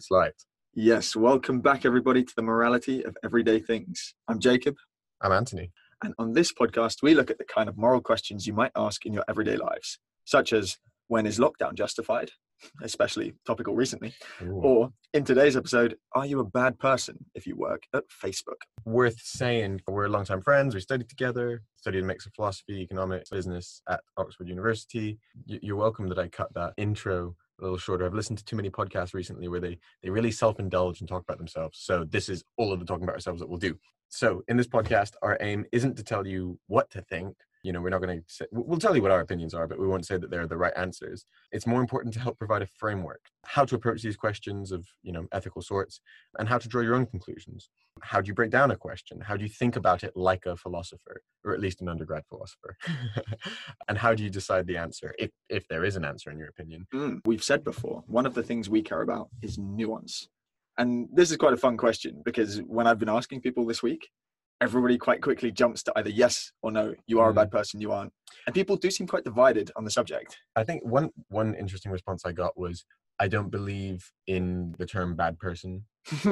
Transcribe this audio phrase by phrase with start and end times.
[0.00, 0.32] It's light.
[0.72, 4.14] Yes, welcome back, everybody, to the morality of everyday things.
[4.28, 4.76] I'm Jacob,
[5.20, 5.72] I'm Anthony.
[6.02, 9.04] and on this podcast, we look at the kind of moral questions you might ask
[9.04, 12.30] in your everyday lives, such as when is lockdown justified,
[12.82, 14.62] especially topical recently, Ooh.
[14.62, 18.62] or in today's episode, are you a bad person if you work at Facebook?
[18.86, 20.74] Worth saying, we're longtime friends.
[20.74, 25.18] We studied together, studied a mix of philosophy, economics, business at Oxford University.
[25.44, 28.06] You're welcome that I cut that intro a little shorter.
[28.06, 31.22] I've listened to too many podcasts recently where they, they really self indulge and talk
[31.22, 31.78] about themselves.
[31.80, 33.78] So this is all of the talking about ourselves that we'll do.
[34.08, 37.36] So in this podcast, our aim isn't to tell you what to think.
[37.62, 39.78] You know, we're not going to say, we'll tell you what our opinions are, but
[39.78, 41.26] we won't say that they're the right answers.
[41.52, 45.12] It's more important to help provide a framework, how to approach these questions of, you
[45.12, 46.00] know, ethical sorts,
[46.38, 47.68] and how to draw your own conclusions.
[48.02, 49.20] How do you break down a question?
[49.20, 52.76] How do you think about it like a philosopher, or at least an undergrad philosopher?
[53.88, 56.48] and how do you decide the answer, if, if there is an answer in your
[56.48, 56.86] opinion?
[56.94, 60.28] Mm, We've said before, one of the things we care about is nuance.
[60.78, 64.08] And this is quite a fun question because when I've been asking people this week,
[64.60, 67.36] everybody quite quickly jumps to either yes or no, you are a Mm.
[67.36, 68.12] bad person, you aren't.
[68.46, 70.38] And people do seem quite divided on the subject.
[70.56, 72.84] I think one one interesting response I got was,
[73.18, 75.84] "I don't believe in the term bad person."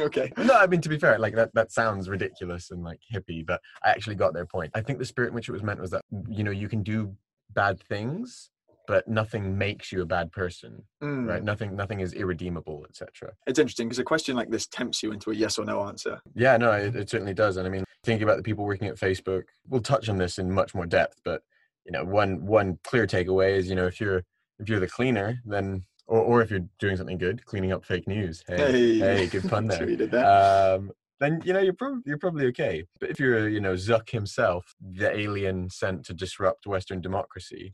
[0.00, 0.32] okay.
[0.36, 3.60] No, I mean to be fair, like that that sounds ridiculous and like hippie, but
[3.84, 4.70] I actually got their point.
[4.74, 6.82] I think the spirit in which it was meant was that you know you can
[6.82, 7.14] do
[7.52, 8.50] bad things,
[8.90, 11.28] but nothing makes you a bad person, Mm.
[11.28, 11.44] right?
[11.44, 13.32] Nothing nothing is irredeemable, etc.
[13.46, 16.20] It's interesting because a question like this tempts you into a yes or no answer.
[16.34, 17.56] Yeah, no, it, it certainly does.
[17.56, 20.50] And I mean, thinking about the people working at Facebook, we'll touch on this in
[20.50, 21.20] much more depth.
[21.24, 21.42] But
[21.86, 24.24] you know, one one clear takeaway is, you know, if you're
[24.58, 28.08] if you're the cleaner, then or or if you're doing something good, cleaning up fake
[28.08, 28.42] news.
[28.48, 29.80] Hey, hey, good pun See there.
[29.86, 30.26] what you did there.
[30.74, 32.84] Um, then you know you're probably you're probably okay.
[32.98, 37.72] But if you're you know Zuck himself, the alien sent to disrupt Western democracy,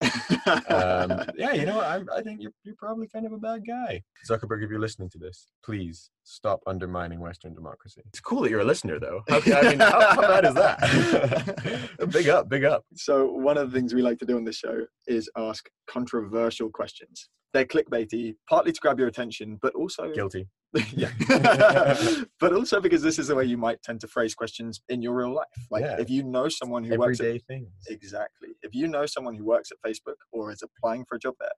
[0.68, 4.02] um, yeah, you know, I, I think you're, you're probably kind of a bad guy.
[4.28, 8.02] Zuckerberg, if you're listening to this, please stop undermining Western democracy.
[8.08, 9.22] It's cool that you're a listener, though.
[9.28, 11.90] How, I mean, how, how bad is that?
[12.10, 12.84] big up, big up.
[12.94, 16.70] so one of the things we like to do on this show is ask controversial
[16.70, 17.28] questions.
[17.56, 20.46] They're clickbaity, partly to grab your attention, but also Guilty.
[20.92, 21.10] yeah.
[22.38, 25.14] but also because this is the way you might tend to phrase questions in your
[25.14, 25.46] real life.
[25.70, 25.96] Like Yeah.
[25.98, 27.68] if you know someone who works at Everyday things.
[27.88, 31.34] exactly, if you know someone who works at Facebook or is applying for a job
[31.40, 31.48] there,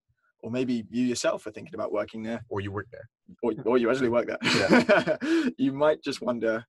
[0.41, 3.09] or maybe you yourself are thinking about working there, Or you work there.
[3.43, 5.19] or, or you actually work there,
[5.59, 6.65] you might just wonder,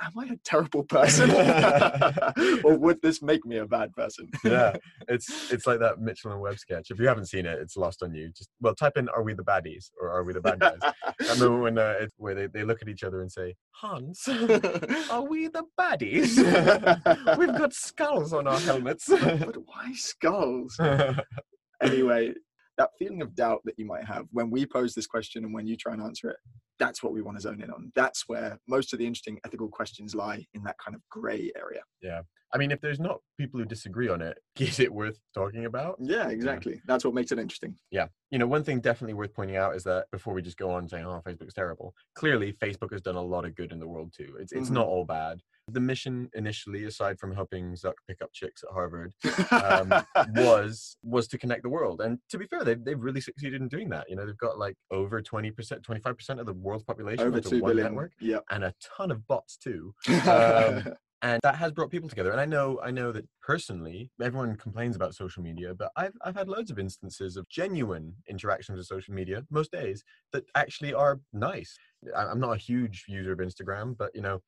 [0.00, 1.30] am I a terrible person?
[2.64, 4.28] or would this make me a bad person?
[4.44, 4.76] Yeah,
[5.08, 6.90] it's it's like that Mitchell and Webb sketch.
[6.90, 8.30] If you haven't seen it, it's lost on you.
[8.30, 11.12] Just well, type in "Are we the baddies?" or "Are we the bad guys?" I
[11.34, 15.22] remember when uh, it's where they, they look at each other and say, "Hans, are
[15.22, 16.36] we the baddies?
[17.38, 20.78] We've got skulls on our helmets." but why skulls?
[21.82, 22.34] anyway,
[22.78, 25.66] that feeling of doubt that you might have when we pose this question and when
[25.66, 26.36] you try and answer it,
[26.78, 27.92] that's what we want to zone in on.
[27.94, 31.82] That's where most of the interesting ethical questions lie in that kind of grey area.
[32.02, 32.22] Yeah.
[32.54, 35.96] I mean, if there's not people who disagree on it, is it worth talking about?
[36.00, 36.80] Yeah, exactly.
[36.86, 37.76] That's what makes it interesting.
[37.90, 38.08] Yeah.
[38.30, 40.88] You know, one thing definitely worth pointing out is that before we just go on
[40.88, 44.12] saying, oh, Facebook's terrible, clearly Facebook has done a lot of good in the world
[44.16, 44.36] too.
[44.40, 44.74] It's, it's Mhm.
[44.74, 45.40] not all bad.
[45.68, 49.12] The mission initially, aside from helping Zuck pick up chicks at Harvard,
[49.52, 49.92] um,
[50.34, 52.00] was was to connect the world.
[52.00, 54.06] And to be fair, they've, they've really succeeded in doing that.
[54.10, 57.60] You know, they've got like over 20%, 25% of the world's population Over onto two
[57.60, 57.86] one billion.
[57.92, 58.44] network Yep.
[58.50, 59.94] and a ton of bots too.
[60.08, 60.84] Um,
[61.24, 64.96] and that has brought people together and i know i know that personally everyone complains
[64.96, 69.14] about social media but i've, I've had loads of instances of genuine interactions with social
[69.14, 70.02] media most days
[70.32, 71.76] that actually are nice
[72.16, 74.42] i'm not a huge user of instagram but you know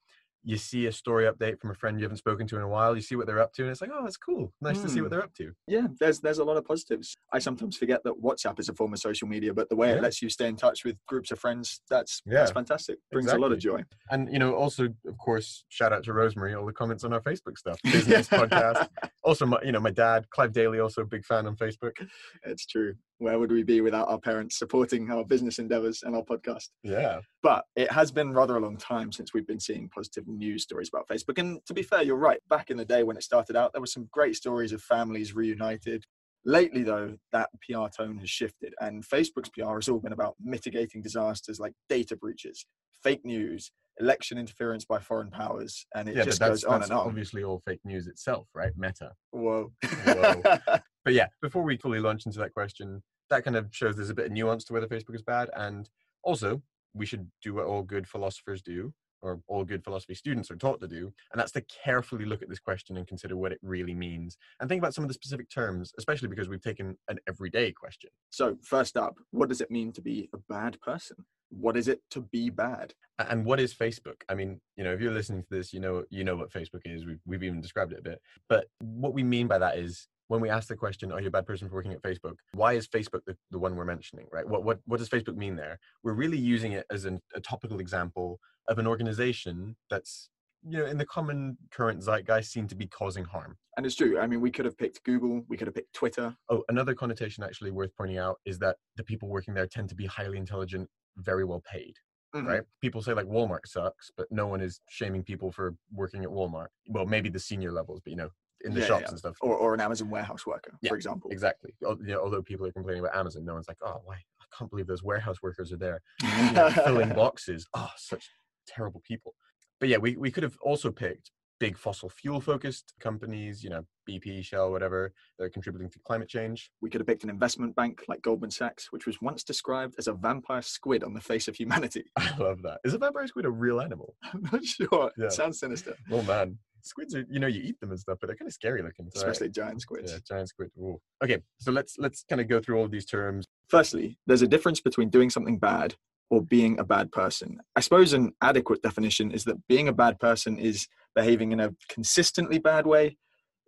[0.46, 2.94] you see a story update from a friend you haven't spoken to in a while
[2.94, 5.00] you see what they're up to and it's like oh that's cool nice to see
[5.00, 5.10] what Mm.
[5.10, 7.16] they're up to yeah, there's there's a lot of positives.
[7.32, 9.96] I sometimes forget that WhatsApp is a form of social media, but the way Yeah.
[9.96, 12.98] it lets you stay in touch with groups of friends, that's Yeah, that's fantastic.
[13.10, 13.82] Brings a lot of joy.
[14.10, 17.20] and you know also of course shout out to rosemary all the comments on our
[17.20, 18.88] facebook stuff business podcast
[19.22, 21.96] also my, you know my dad clive daly also a big fan on facebook
[22.44, 22.94] It's true.
[23.18, 26.68] Where would we be without our parents supporting our business endeavors and our podcast?
[26.82, 30.62] yeah But it has been rather a long time since we've been seeing positive news
[30.62, 31.38] stories about Facebook.
[31.38, 32.40] And to be fair, you're right.
[32.48, 35.34] Back in the day when it started out, there were some great stories of families
[35.34, 36.04] reunited.
[36.44, 41.00] Lately, though, that PR tone has shifted, and Facebook's PR has all been about mitigating
[41.00, 42.66] disasters like data breaches,
[43.02, 47.06] fake news, election interference by foreign powers, and it yeah, just goes on and on.
[47.06, 48.72] obviously all fake news itself, right?
[48.76, 49.12] Meta.
[49.30, 49.72] Whoa.
[50.04, 50.42] Whoa.
[51.04, 54.14] But yeah, before we fully launch into that question, that kind of shows there's a
[54.14, 55.86] bit of nuance to whether Facebook is bad, and
[56.22, 56.62] also
[56.94, 58.92] we should do what all good philosophers do,
[59.24, 62.48] or all good philosophy students are taught to do, and that's to carefully look at
[62.48, 65.50] this question and consider what it really means, and think about some of the specific
[65.50, 68.10] terms, especially because we've taken an everyday question.
[68.30, 71.16] so, first up, what does it mean to be a bad person?
[71.50, 72.92] what is it to be bad?
[73.18, 74.22] And what is Facebook?
[74.28, 76.80] I mean, you know, if you're listening to this, you know, you know what Facebook
[76.84, 77.06] is.
[77.06, 78.20] We've, we've even described it a bit.
[78.48, 81.30] But what we mean by that is when we ask the question, "Are you a
[81.30, 84.46] bad person for working at Facebook?" Why is Facebook the, the one we're mentioning, right?
[84.48, 85.78] What what what does Facebook mean there?
[86.02, 90.30] We're really using it as an, a topical example of an organization that's
[90.66, 93.56] you know in the common current zeitgeist seem to be causing harm.
[93.76, 94.18] And it's true.
[94.18, 96.34] I mean, we could have picked Google, we could have picked Twitter.
[96.48, 99.94] Oh, another connotation actually worth pointing out is that the people working there tend to
[99.94, 101.96] be highly intelligent, very well paid.
[102.34, 102.46] Mhm.
[102.46, 102.62] right?
[102.80, 106.66] People say like Walmart sucks, but no one is shaming people for working at Walmart.
[106.88, 108.30] Well, maybe the senior levels, but you know,
[108.64, 109.08] in the Yeah, shops yeah.
[109.10, 109.36] and stuff.
[109.40, 111.30] Or, or an Amazon warehouse worker, Yeah, for example.
[111.30, 111.74] Exactly.
[111.82, 114.14] You know, although people are complaining about Amazon, no one's like, oh, why?
[114.16, 117.66] I can't believe those warehouse workers are there you know, filling boxes.
[117.74, 118.28] Oh, such
[118.66, 119.34] terrible people.
[119.80, 121.30] But yeah, we, we could have also picked
[121.60, 126.28] big fossil fuel focused companies, you know, BP, Shell, whatever, that are contributing to climate
[126.28, 126.70] change.
[126.82, 130.08] we could have picked an investment bank like Goldman Sachs, which was once described as
[130.08, 132.04] a vampire squid on the face of humanity.
[132.16, 132.80] I love that.
[132.84, 134.14] Is a vampire squid a real animal?
[134.32, 135.10] I'm not sure.
[135.16, 135.26] Yeah.
[135.26, 136.58] It sounds sinister, Oh man.
[136.84, 139.08] Squids are, you know, you eat them and stuff, but they're kind of scary looking.
[139.14, 140.12] so I- especially giant squids.
[140.12, 140.70] Yeah, giant squid.
[140.78, 141.00] Ooh.
[141.22, 143.46] Okay, so let's let's kind of go through all of these terms.
[143.68, 145.94] Firstly, there's a difference between doing something bad
[146.30, 147.58] or being a bad person.
[147.76, 151.74] I suppose an adequate definition is that being a bad person is behaving in a
[151.88, 153.16] consistently bad way.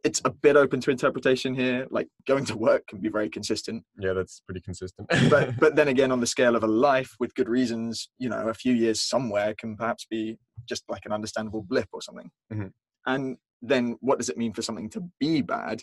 [0.04, 1.86] It's a bit open to interpretation here.
[1.90, 5.08] Like going to work can be very consistent, Yeah, that's pretty consistent.
[5.30, 8.48] but but then again, on the scale of a life with good reasons, you know,
[8.48, 10.38] a few years somewhere can perhaps be
[10.68, 12.30] just like an understandable blip or something.
[12.52, 12.72] Mhm.
[13.06, 15.82] And then, what does it mean for something to be bad?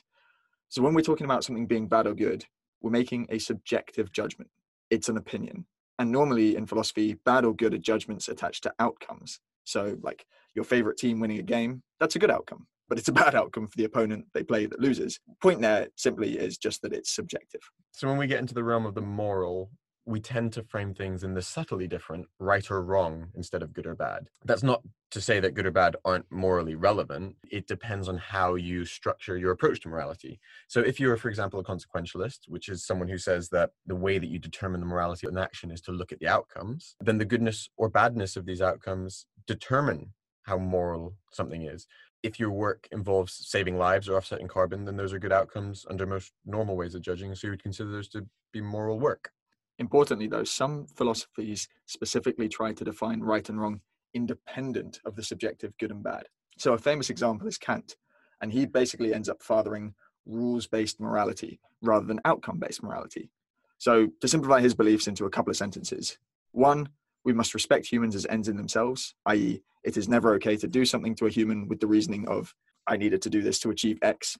[0.69, 2.45] So when we're talking about something being bad or good,
[2.81, 4.49] we're making a subjective judgment.
[4.89, 5.65] It's an opinion.
[5.99, 9.39] And normally in philosophy, bad or good are judgments attached to outcomes.
[9.63, 10.25] So, like
[10.55, 13.67] your favorite team winning a game, that's a good outcome, but it's a bad outcome
[13.67, 15.19] for the opponent they play that loses.
[15.41, 17.61] Point there simply is just that it's subjective.
[17.91, 19.69] so when we get into the realm of the moral,
[20.05, 23.85] we tend to frame things in the subtly different right or wrong instead of good
[23.85, 24.27] or bad.
[24.43, 27.35] That's not to say that good or bad aren't morally relevant.
[27.49, 30.39] It depends on how you structure your approach to morality.
[30.67, 34.17] So if you're, for example, a consequentialist, which is someone who says that the way
[34.17, 37.17] that you determine the morality of an action is to look at the outcomes, then
[37.17, 40.13] the goodness or badness of these outcomes determine
[40.43, 41.87] how moral something is.
[42.23, 46.05] If your work involves saving lives or offsetting carbon, then those are good outcomes under
[46.05, 47.33] most normal ways of judging.
[47.35, 49.31] So you would consider those to be moral work.
[49.79, 53.81] Importantly, though, some philosophies specifically try to define right and wrong
[54.13, 56.27] independent of the subjective good and bad.
[56.57, 57.95] So, a famous example is Kant,
[58.41, 63.31] and he basically ends up fathering rules based morality rather than outcome based morality.
[63.79, 66.17] So, to simplify his beliefs into a couple of sentences
[66.51, 66.89] one,
[67.25, 70.85] we must respect humans as ends in themselves, i.e., it is never okay to do
[70.85, 72.53] something to a human with the reasoning of,
[72.87, 74.37] I needed to do this to achieve X.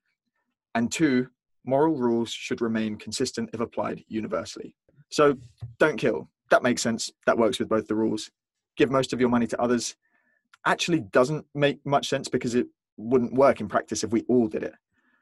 [0.75, 1.27] And two,
[1.65, 4.75] moral rules should remain consistent if applied universally.
[5.13, 5.37] So
[5.77, 6.27] don't kill.
[6.49, 7.11] That makes sense.
[7.27, 8.31] That works with both the rules.
[8.77, 9.95] Give most of your money to others.
[10.65, 12.65] Actually, doesn't make much sense because it
[12.97, 14.73] wouldn't work in practice if we all did it.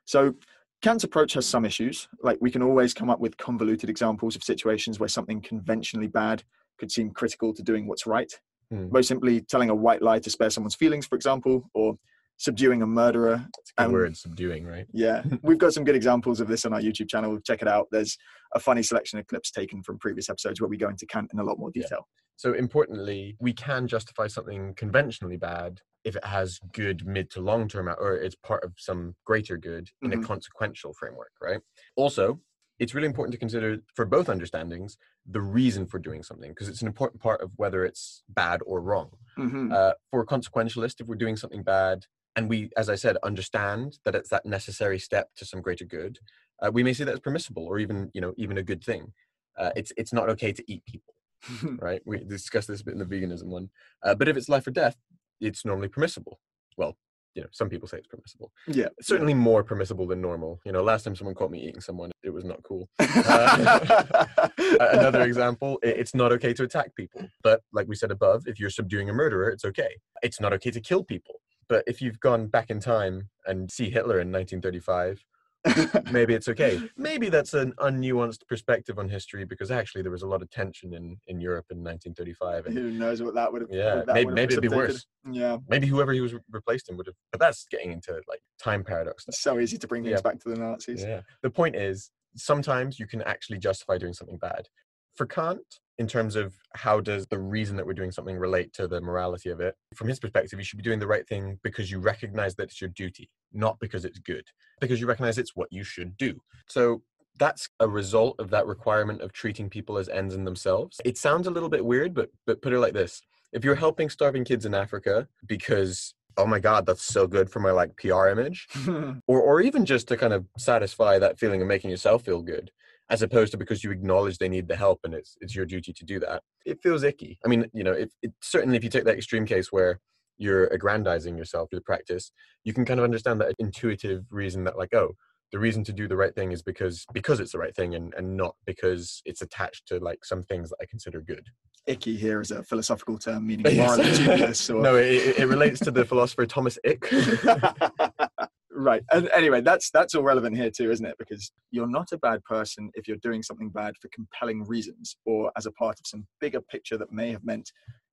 [0.05, 0.33] So
[0.81, 2.07] Kant's approach has some issues.
[2.23, 6.41] Like we can always come up with convoluted examples of situations where something conventionally bad
[6.77, 8.31] could seem critical to doing what's right.
[8.71, 8.87] Hmm.
[8.91, 11.97] Most simply, telling a white lie to spare someone's feelings, for example, or
[12.45, 14.87] subduing a murderer It's a Um, word, subduing, right?
[14.93, 17.39] yeah, we've got some good examples of this on our YouTube channel.
[17.39, 17.87] Check it out.
[17.91, 18.17] There's
[18.55, 21.39] a funny selection of clips taken from previous episodes where we go into Kant in
[21.39, 21.83] a lot more Yeah.
[21.83, 22.07] detail.
[22.37, 27.67] So importantly, we can justify something conventionally bad if it has good mid to long
[27.67, 30.23] term or it's part of some greater good in a Mhm.
[30.23, 31.61] consequential framework, right?
[31.95, 32.41] Also,
[32.79, 36.81] it's really important to consider for both understandings the reason for doing something because it's
[36.81, 39.11] an important part of whether it's bad or wrong.
[39.37, 39.71] Mhm.
[39.71, 43.99] Uh, for a consequentialist, if we're doing something bad and we, as I said, understand
[44.05, 46.19] that it's that necessary step to some greater good,
[46.61, 49.13] uh, we may see that as permissible or even, you know, even a good thing.
[49.57, 51.13] Uh, it's it's not okay to eat people
[51.79, 52.01] right?
[52.05, 53.69] We discussed this a bit in the veganism one.
[54.03, 54.95] Uh, but if it's life or death,
[55.39, 56.39] it's normally permissible.
[56.77, 56.97] Well,
[57.33, 58.51] you know, some people say it's permissible.
[58.67, 60.59] yeah, It's certainly more permissible than normal.
[60.65, 62.89] You know, last time someone caught me eating someone, it was not cool.
[62.99, 64.25] Uh,
[64.79, 67.27] Another example, it's not okay to attack people.
[67.43, 69.95] But like we said above, if you're subduing a murderer, it's okay.
[70.21, 71.40] It's not okay to kill people.
[71.71, 75.23] But if you've gone back in time and see Hitler in 1935,
[76.11, 76.81] maybe it's okay.
[76.97, 80.93] Maybe that's an unnuanced perspective on history because actually there was a lot of tension
[80.93, 82.65] in, in Europe in 1935.
[82.65, 83.69] And Who knows what that would have?
[83.71, 85.05] Yeah, that maybe- maybe it'd be worse.
[85.31, 88.83] Yeah, maybe whoever he was replaced him would have, but that's getting into like time
[88.83, 89.23] paradox.
[89.29, 90.29] it's so easy to bring things Yeah.
[90.29, 91.01] back to the Nazis.
[91.03, 91.21] Yeah.
[91.41, 94.67] The point is, sometimes you can actually justify doing something bad.
[95.15, 95.61] For Kant,
[96.01, 99.51] in terms of how does the reason that we're doing something relate to the morality
[99.51, 102.55] of it, from his perspective, you should be doing the right thing because you recognize
[102.55, 104.43] that it's your duty, not because it's good,
[104.79, 106.41] because you recognize it's what you should do.
[106.67, 107.03] So
[107.37, 110.99] that's a result of that requirement of treating people as ends in themselves.
[111.05, 113.21] It sounds a little bit weird, but but put it like this.
[113.53, 117.59] If you're helping starving kids in Africa because oh my god, that's so good for
[117.59, 118.67] my like PR image,
[119.27, 122.71] or or even just to kind of satisfy that feeling of making yourself feel good,
[123.11, 125.93] as opposed to because you acknowledge they need the help and it's it's your duty
[125.93, 126.41] to do that.
[126.65, 127.37] It feels icky.
[127.45, 129.99] I mean, you know, it, it certainly if you take that extreme case where
[130.37, 132.31] you're aggrandizing yourself through the practice,
[132.63, 135.11] you can kind of understand that intuitive reason that like, oh,
[135.51, 138.13] the reason to do the right thing is because because it's the right thing and,
[138.15, 141.45] and not because it's attached to like some things that I consider good.
[141.87, 144.69] Icky here is a philosophical term meaning morally dubious.
[144.69, 144.81] Or...
[144.81, 147.11] no, it, it relates to the philosopher Thomas Ick.
[148.73, 149.03] right.
[149.11, 151.15] And anyway, that's that's all relevant here too, isn't it?
[151.17, 155.51] Because you're not a bad person if you're doing something bad for compelling reasons or
[155.57, 157.71] as a part of some bigger picture that may have meant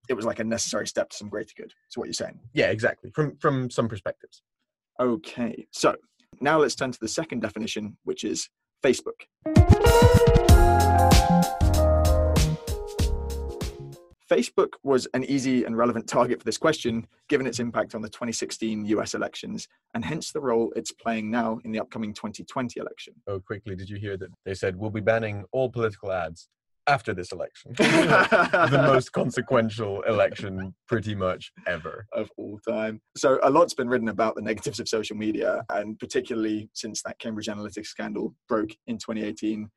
[0.08, 1.72] it was like a necessary step to some greater good.
[1.88, 2.38] So what you're saying.
[2.54, 3.10] Yeah, exactly.
[3.14, 4.42] From from some perspectives.
[5.00, 5.66] Okay.
[5.72, 5.96] So
[6.40, 8.48] now let's turn to the second definition, which is
[8.84, 9.26] Facebook.
[14.30, 18.08] Facebook was an easy and relevant target for this question, given its impact on the
[18.08, 23.14] 2016 US elections, and hence the role it's playing now in the upcoming 2020 election.
[23.26, 26.48] Oh, quickly, did you hear that they said we'll be banning all political ads?
[26.88, 27.74] after this election.
[27.76, 32.06] the most consequential election pretty much ever.
[32.12, 33.02] Of all time.
[33.14, 37.18] So a lot's been written about the negatives of social media, and particularly since that
[37.18, 39.68] Cambridge Analytica scandal broke in 2018.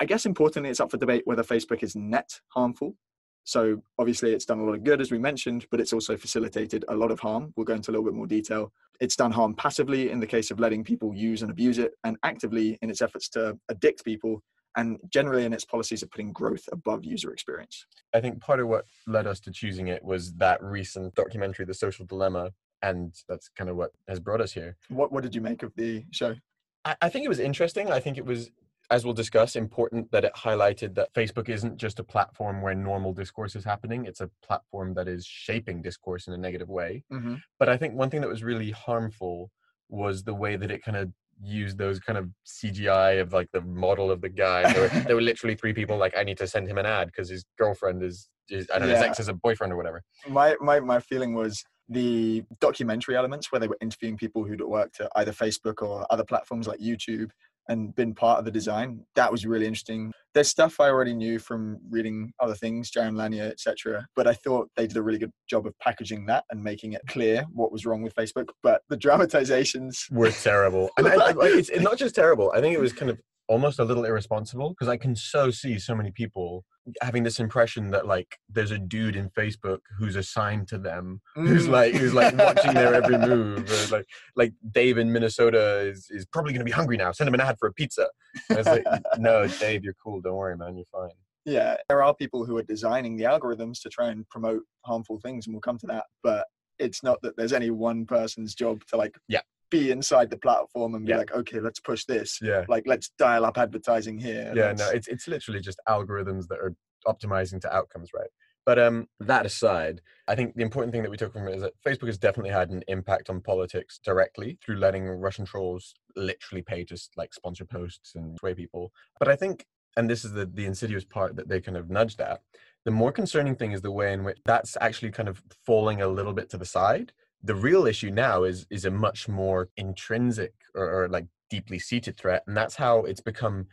[0.00, 2.94] I guess importantly, it's up for debate whether Facebook is net harmful.
[3.44, 6.84] So obviously, it's done a lot of good, as we mentioned, but it's also facilitated
[6.88, 7.52] a lot of harm.
[7.56, 8.72] We'll go into a little bit more detail.
[9.00, 12.16] It's done harm passively in the case of letting people use and abuse it, and
[12.22, 14.42] actively in its efforts to addict people
[14.76, 17.86] and generally in its policies of putting growth above user experience.
[18.14, 21.74] I think part of what led us to choosing it was that recent documentary, The
[21.74, 24.76] Social Dilemma, and that's kind of what has brought us here.
[24.88, 26.36] What What did you make of the show?
[26.84, 27.90] I, I think it was interesting.
[27.90, 28.50] I think it was,
[28.90, 33.12] as we'll discuss, important that it highlighted that Facebook isn't just a platform where normal
[33.12, 34.04] discourse is happening.
[34.04, 37.04] It's a platform that is shaping discourse in a negative way.
[37.12, 37.36] Mm-hmm.
[37.58, 39.50] But I think one thing that was really harmful
[39.88, 41.10] was the way that it kind of
[41.42, 44.72] used those kind of CGI of like the model of the guy.
[44.72, 47.06] There were, there were literally three people like, I need to send him an ad
[47.06, 50.02] because his girlfriend is, is I don't know, his ex is a boyfriend or whatever.
[50.28, 55.00] My, my, my feeling was the documentary elements where they were interviewing people who'd worked
[55.00, 57.30] at either Facebook or other platforms like YouTube
[57.68, 59.00] and been part of the design.
[59.14, 60.12] That was really interesting.
[60.34, 64.06] There's stuff I already knew from reading other things, Jaron Lanier, etc.
[64.14, 67.02] But I thought they did a really good job of packaging that and making it
[67.08, 68.48] clear what was wrong with Facebook.
[68.62, 70.90] But the dramatizations were terrible.
[70.96, 72.52] and I, I, it's not just terrible.
[72.54, 73.18] I think it was kind of
[73.50, 76.64] almost a little irresponsible because I can so see so many people
[77.02, 81.48] having this impression that like there's a dude in Facebook who's assigned to them, mm.
[81.48, 83.68] who's like who's like watching their every move.
[83.68, 87.10] Or like like Dave in Minnesota is is probably going to be hungry now.
[87.10, 88.08] Send him an ad for a pizza.
[88.48, 88.84] And it's like,
[89.18, 90.20] no, Dave, you're cool.
[90.20, 90.76] Don't worry, man.
[90.76, 91.10] You're fine.
[91.44, 95.46] Yeah, there are people who are designing the algorithms to try and promote harmful things,
[95.46, 96.04] and we'll come to that.
[96.22, 96.46] But
[96.78, 100.94] it's not that there's any one person's job to like yeah be inside the platform
[100.94, 101.18] and be yeah.
[101.18, 102.38] like, okay, let's push this.
[102.42, 102.64] Yeah.
[102.68, 104.52] Like let's dial up advertising here.
[104.54, 106.74] Yeah, no, it's it's literally just algorithms that are
[107.06, 108.30] optimizing to outcomes, right?
[108.66, 111.62] But um, that aside, I think the important thing that we took from it is
[111.62, 116.62] that Facebook has definitely had an impact on politics directly through letting Russian trolls literally
[116.62, 118.92] pay to like sponsor posts and sway people.
[119.18, 119.64] But I think,
[119.96, 122.42] and this is the the insidious part that they kind of nudged at.
[122.84, 126.08] The more concerning thing is the way in which that's actually kind of falling a
[126.08, 130.52] little bit to the side the real issue now is is a much more intrinsic
[130.74, 133.66] or, or, like deeply seated threat and that's how it's become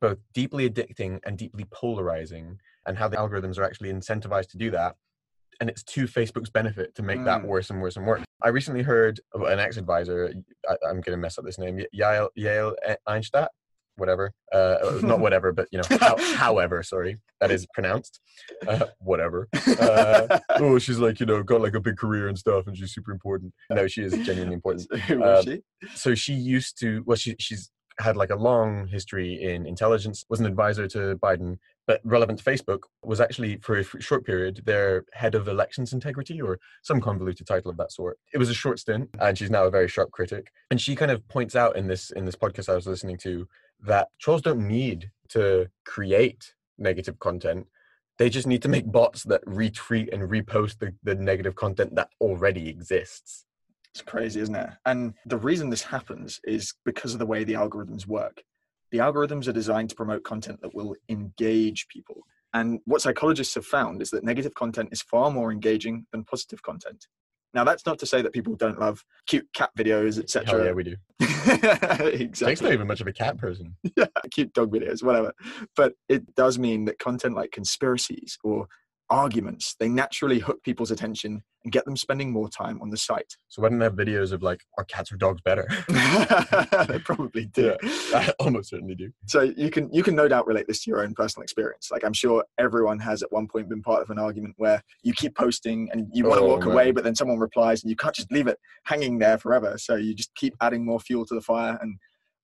[0.00, 4.70] both deeply addicting and deeply polarizing and how the algorithms are actually incentivized to do
[4.70, 4.96] that
[5.60, 7.24] and it's to facebook's benefit to make mm.
[7.24, 10.32] that worse and worse and worse i recently heard an ex-advisor
[10.68, 12.74] I, am going to mess up this name yael, yael
[13.06, 13.48] einstadt
[13.98, 14.32] whatever.
[14.52, 18.20] Uh, uh, not whatever, but you know, how, however, sorry, that is pronounced.
[18.66, 19.48] Uh, whatever.
[19.80, 22.92] Uh, oh, she's like, you know, got like a big career and stuff, and she's
[22.92, 23.52] super important.
[23.70, 24.86] No, she is genuinely important.
[25.44, 25.60] She?
[25.94, 27.02] So she used to.
[27.06, 30.24] Well, she she's had like a long history in intelligence.
[30.28, 34.62] Was an advisor to Biden, but relevant to Facebook was actually for a short period
[34.64, 38.18] their head of elections integrity or some convoluted title of that sort.
[38.32, 40.52] It was a short stint, and she's now a very sharp critic.
[40.70, 43.48] And she kind of points out in this in this podcast I was listening to
[43.80, 47.66] that trolls don't need to create negative content.
[48.18, 48.92] They just need to make mm.
[48.92, 53.44] bots that retweet and repost the, the negative content that already exists.
[53.92, 54.70] It's crazy, isn't it?
[54.86, 58.42] And the reason this happens is because of the way the algorithms work.
[58.90, 62.22] The algorithms are designed to promote content that will engage people.
[62.54, 66.62] And what psychologists have found is that negative content is far more engaging than positive
[66.62, 67.06] content.
[67.54, 70.66] Now, that's not to say that people don't love cute cat videos, etc.
[70.66, 70.96] yeah, we do.
[71.20, 72.66] Jake's exactly.
[72.66, 73.74] not even much of a cat person.
[73.96, 75.32] yeah, cute dog videos, whatever.
[75.74, 78.68] But it does mean that content like conspiracies or
[79.10, 83.36] arguments, they naturally hook people's attention and get them spending more time on the site.
[83.48, 85.66] So why don't they have videos of like, are cats or dogs better?
[86.88, 87.76] they probably do.
[87.82, 89.10] I almost certainly do.
[89.26, 91.90] So you can you can no doubt relate this to your own personal experience.
[91.90, 95.12] Like I'm sure everyone has at one point been part of an argument where you
[95.12, 97.96] keep posting and you want to Oh, walk away, but then someone replies and you
[97.96, 99.76] can't just leave it hanging there forever.
[99.78, 101.98] So you just keep adding more fuel to the fire and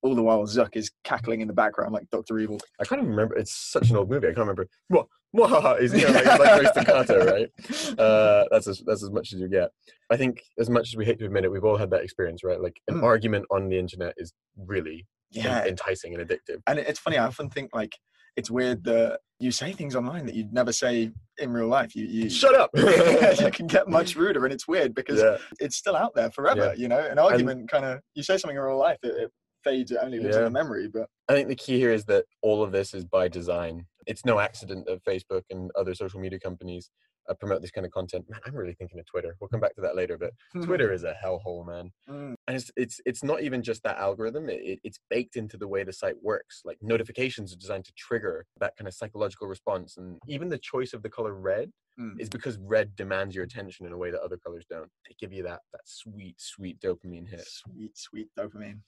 [0.04, 2.60] all the while Zuck is cackling in the background like Doctor Evil.
[2.78, 3.34] I can't even remember.
[3.36, 4.26] It's such an old movie.
[4.26, 4.68] I can't remember.
[4.88, 5.06] What?
[5.32, 5.82] What?
[5.82, 7.98] Is you know, like, like very staccato, right?
[7.98, 9.70] Uh, that's as that's as much as you get.
[10.10, 12.44] I think as much as we hate to admit it, we've all had that experience,
[12.44, 12.60] right?
[12.60, 13.02] Like an Mm.
[13.02, 16.60] argument on the internet is really Yeah, enticing and addictive.
[16.66, 17.16] and it's funny.
[17.16, 17.96] I often think like
[18.36, 21.96] it's weird that you say things online that you'd never say in real life.
[21.96, 22.70] You you Shut up.
[22.76, 22.84] you
[23.52, 25.38] can get much ruder, and it's weird because yeah.
[25.60, 26.74] it's still out there forever.
[26.76, 29.32] You know, an argument kind of you say something in real life, it, it
[29.64, 30.88] fades, it only lives in the memory.
[30.88, 33.86] But I think the key here is that all of this is by design.
[34.06, 36.90] It's no accident that Facebook and other social media companies
[37.28, 38.26] uh, promote this kind of content.
[38.28, 39.34] Man, I'm really thinking of Twitter.
[39.40, 41.90] We'll come back to that later, but Twitter is a hellhole, man.
[42.06, 45.56] Mm, and it's it's it's not even just that algorithm it, it- it's baked into
[45.56, 49.46] the way the site works like notifications are designed to trigger that kind of psychological
[49.48, 52.12] response and even the choice of the color red mm.
[52.20, 55.32] is because red demands your attention in a way that other colors don't they give
[55.32, 58.80] you that that sweet sweet dopamine hit Sweet, sweet dopamine.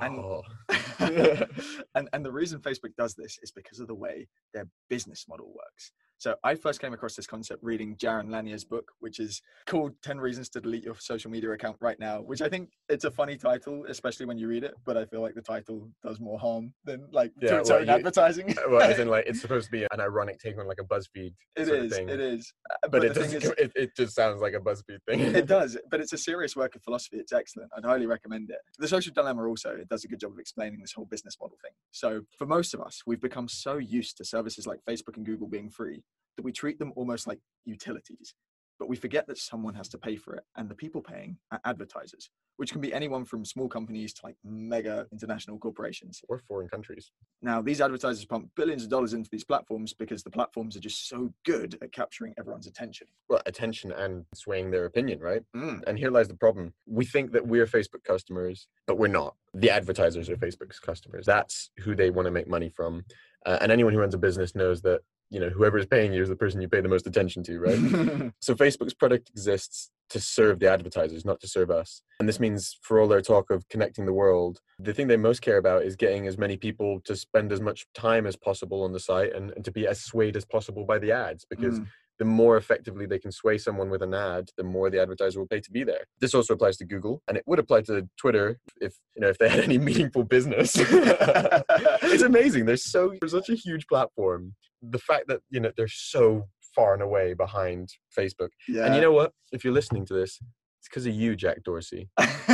[0.00, 0.42] And- oh
[1.94, 5.48] and and the reason Facebook does this is because of the way their business model
[5.54, 5.92] works.
[6.22, 10.20] So I first came across this concept reading Jaron Lanier's book, which is called 10
[10.20, 13.36] Reasons to Delete Your Social Media Account Right Now, which I think it's a funny
[13.36, 16.74] title, especially when you read it, but I feel like the title does more harm
[16.84, 18.54] than like Yeah, to well, you- advertising.
[18.68, 21.32] well as in like it's supposed to be an ironic take on like a buzzfeed
[21.56, 22.08] it sort of is, thing.
[22.08, 22.52] it is.
[22.70, 25.76] Uh, but, it doesn't is- it, it just sounds like a buzzfeed thing it does,
[25.90, 27.16] but it's a serious work of philosophy.
[27.16, 27.68] It's excellent.
[27.76, 28.58] I'd highly recommend it.
[28.78, 31.56] The Social Dilemma also it does a good job of explaining this whole business model
[31.60, 31.72] thing.
[31.90, 35.48] So for most of us, we've become so used to services like Facebook and Google
[35.48, 36.04] being free
[36.36, 38.34] that we treat them almost like utilities.
[38.78, 41.60] But we forget that someone has to pay for it, and the people paying are
[41.64, 46.20] advertisers, which can be anyone from small companies to like mega international corporations.
[46.28, 50.30] or foreign countries Now, these advertisers pump billions of dollars into these platforms because the
[50.30, 53.06] platforms are just so good at capturing everyone's attention.
[53.28, 56.72] well attention and swaying their opinion right Mm, And here lies the problem.
[56.86, 59.36] We think that we're Facebook customers, but we're not.
[59.54, 61.24] The advertisers are Facebook's customers.
[61.24, 63.04] That's who they want to make money from.
[63.46, 66.22] Uh, and anyone who runs a business knows that, you know, whoever is paying you
[66.22, 68.32] is the person you pay the most attention to, right?
[68.40, 72.02] so Facebook's product exists to serve the advertisers, not to serve us.
[72.20, 75.40] And this means for all their talk of connecting the world, the thing they most
[75.40, 78.92] care about is getting as many people to spend as much time as possible on
[78.92, 81.86] the site and, and to be as swayed as possible by the ads because Mm.
[82.18, 85.46] the more effectively they can sway someone with an ad, the more the advertiser will
[85.46, 86.04] pay to be there.
[86.20, 89.38] This also applies to Google, and it would apply to Twitter if you know if
[89.38, 90.72] they had any meaningful business.
[90.78, 92.66] it's amazing.
[92.66, 94.54] They're so they're such a huge platform.
[94.82, 98.48] The fact that you know they're so far and away behind Facebook.
[98.68, 98.86] yeah.
[98.86, 99.32] And you know what?
[99.52, 100.40] If you're listening to this,
[100.80, 102.08] it's because of you, Jack Dorsey.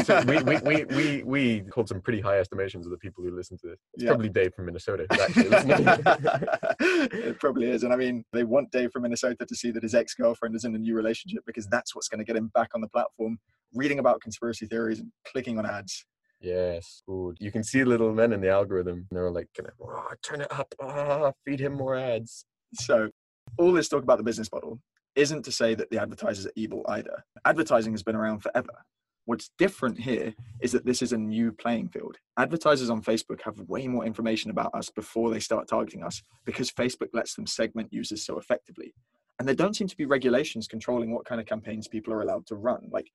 [0.05, 3.31] So we, we, we, we, we hold some pretty high estimations of the people who
[3.35, 3.79] listen to this.
[3.95, 4.11] It's Yeah.
[4.11, 5.87] probably Dave from Minnesota who's actually listening.
[6.81, 7.85] it probably is.
[7.85, 10.64] And I mean, they want Dave from Minnesota to see that his ex girlfriend is
[10.64, 13.38] in a new relationship because that's what's going to get him back on the platform,
[13.75, 16.05] reading about conspiracy theories and clicking on ads.
[16.40, 17.37] Yes, good.
[17.40, 19.07] You can see little men in the algorithm.
[19.11, 19.48] They're like,
[19.83, 22.44] oh, turn it up, ah, feed him more ads.
[22.74, 23.11] So,
[23.59, 24.79] all this talk about the business model
[25.16, 27.24] isn't to say that the advertisers are evil either.
[27.44, 28.85] Advertising has been around forever.
[29.24, 32.16] What's different here is that this is a new playing field.
[32.38, 36.70] Advertisers on Facebook have way more information about us before they start targeting us because
[36.70, 38.94] Facebook lets them segment users so effectively.
[39.38, 42.46] And there don't seem to be regulations controlling what kind of campaigns people are allowed
[42.46, 42.88] to run.
[42.90, 43.11] Like,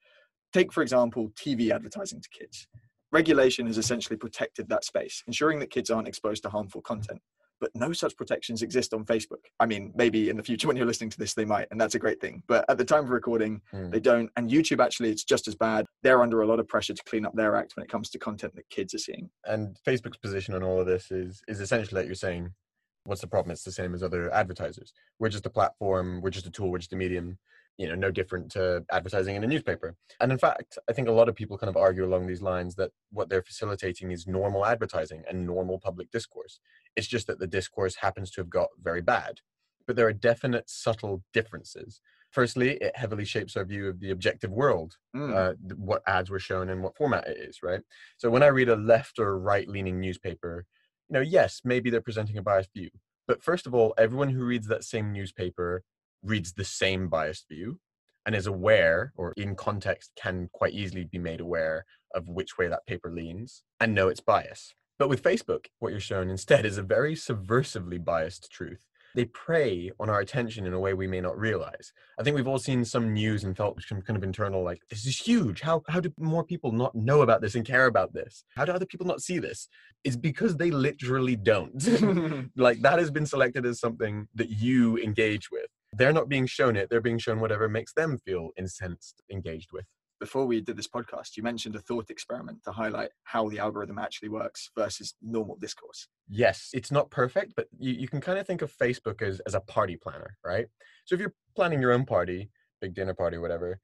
[0.53, 2.67] take, for example, TV advertising to kids.
[3.13, 7.21] Regulation has essentially protected that space, ensuring that kids aren't exposed to harmful content
[7.63, 9.45] but no such protections exist on Facebook.
[9.57, 11.95] I mean, maybe in the future when you're listening to this, they might, and that's
[11.95, 12.43] a great thing.
[12.45, 13.89] But at the time of recording, Hmm.
[13.89, 14.29] they don't.
[14.35, 15.85] And YouTube, actually, it's just as bad.
[16.01, 18.19] They're under a lot of pressure to clean up their act when it comes to
[18.19, 19.29] content that kids are seeing.
[19.45, 22.53] And Facebook's position on all of this is is essentially that you're saying,
[23.05, 23.51] what's the problem?
[23.51, 24.91] It's the same as other advertisers.
[25.19, 26.19] We're just a platform.
[26.21, 26.69] We're just a tool.
[26.69, 27.37] We're just a medium.
[27.77, 29.95] You know, no different to advertising in a newspaper.
[30.19, 32.75] And in fact, I think a lot of people kind of argue along these lines
[32.75, 36.59] that what they're facilitating is normal advertising and normal public discourse.
[36.95, 39.39] It's just that the discourse happens to have got very bad.
[39.87, 41.99] But there are definite subtle differences.
[42.33, 45.35] Firstly, it heavily shapes our view of the objective world mm.
[45.35, 47.81] uh, what ads were shown and what format it is, right?
[48.17, 50.65] So when I read a left or right leaning newspaper,
[51.09, 52.89] you know, yes, maybe they're presenting a biased view.
[53.27, 55.83] But first of all, everyone who reads that same newspaper
[56.23, 57.79] reads the same biased view.
[58.25, 62.67] and is aware or in context can quite easily be made aware of which way
[62.67, 64.73] that paper leans and know its bias.
[64.99, 68.85] But with Facebook, what you're shown instead is a very subversively biased truth.
[69.15, 71.91] They prey on our attention in a way we may not realize.
[72.19, 75.05] I think we've all seen some news and felt some kind of internal, like, this
[75.05, 75.61] is huge.
[75.61, 78.43] How, how do more people not know about this and care about this?
[78.55, 79.67] How do other people not see this?
[80.03, 82.51] It's because they literally don't.
[82.55, 85.67] like, that has been selected as something that you engage with.
[85.95, 89.85] They're not being shown it, they're being shown whatever makes them feel incensed, engaged with
[90.23, 93.99] before we did this podcast, you mentioned a thought experiment to highlight how the algorithm
[93.99, 96.07] actually works versus normal discourse.
[96.29, 99.53] Yes, it's not perfect, but you, you can kind of think of Facebook as, as
[99.53, 100.67] a party planner, right?
[101.03, 103.81] So if you're planning your own party, big dinner party, whatever,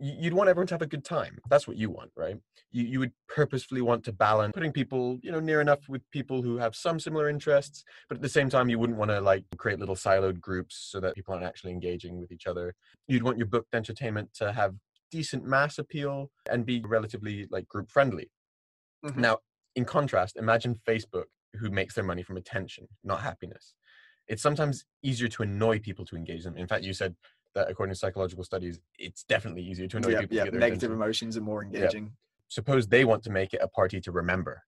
[0.00, 1.38] you'd want everyone to have a good time.
[1.48, 2.36] That's what you want, right?
[2.72, 6.42] You, you would purposefully want to balance putting people, you know, near enough with people
[6.42, 9.44] who have some similar interests, but at the same time, you wouldn't want to like
[9.58, 12.74] create little siloed groups so that people aren't actually engaging with each other.
[13.08, 14.74] You'd want your booked entertainment to have
[15.10, 18.30] decent mass appeal and be relatively like group friendly.
[19.04, 19.20] Mm-hmm.
[19.20, 19.38] Now,
[19.76, 23.74] in contrast, imagine Facebook who makes their money from attention, not happiness.
[24.28, 26.56] It's sometimes easier to annoy people to engage them.
[26.56, 27.16] In fact, you said
[27.54, 30.36] that according to psychological studies, it's definitely easier to annoy yeah, people.
[30.36, 30.92] Yeah, negative attention.
[30.92, 32.04] emotions are more engaging.
[32.04, 32.10] Yeah.
[32.48, 34.62] Suppose they want to make it a party to remember,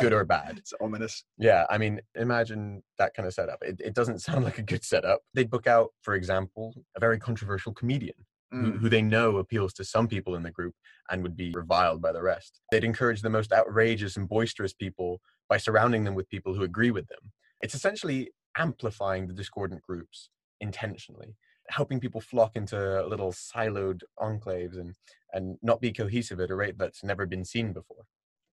[0.00, 0.56] good or bad.
[0.58, 1.24] It's ominous.
[1.36, 3.58] Yeah, I mean, imagine that kind of setup.
[3.60, 5.20] It, it doesn't sound like a good setup.
[5.34, 8.14] They'd book out, for example, a very controversial comedian
[8.50, 8.78] who, mm.
[8.78, 10.74] who, they know appeals to some people in the group
[11.10, 12.60] and would be reviled by the rest.
[12.70, 16.90] They'd encourage the most outrageous and boisterous people by surrounding them with people who agree
[16.90, 17.32] with them.
[17.62, 21.34] It's essentially amplifying the discordant groups intentionally,
[21.72, 24.94] helping people flock into little siloed enclaves and,
[25.32, 28.04] and not be cohesive at a rate that's never been seen before.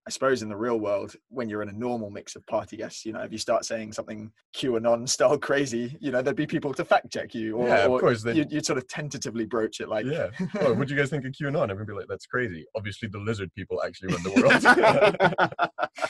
[0.08, 3.06] I suppose in the real world, when you're in a normal mix of party guests,
[3.06, 6.74] you know, if you start saying something QAnon style crazy, you know, there'd be people
[6.74, 7.58] to fact check you.
[7.58, 8.26] Or, yeah, of course.
[8.26, 10.30] You'd, you'd, sort of tentatively broach it like, yeah.
[10.62, 11.70] Oh, what do you guys think of QAnon?
[11.70, 12.66] Everyone be like, that's crazy.
[12.76, 15.60] Obviously, the lizard people actually run the world.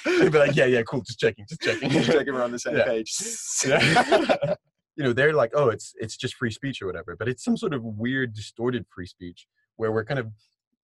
[0.20, 1.90] They'd be like, yeah, yeah, cool, just checking, just checking.
[2.00, 2.86] Just checking we're on the same yeah.
[2.86, 3.14] page.
[3.66, 4.56] yeah.
[5.00, 7.56] You know, they're like, oh, it's it's just free speech or whatever, but it's some
[7.56, 10.28] sort of weird, distorted free speech where we're kind of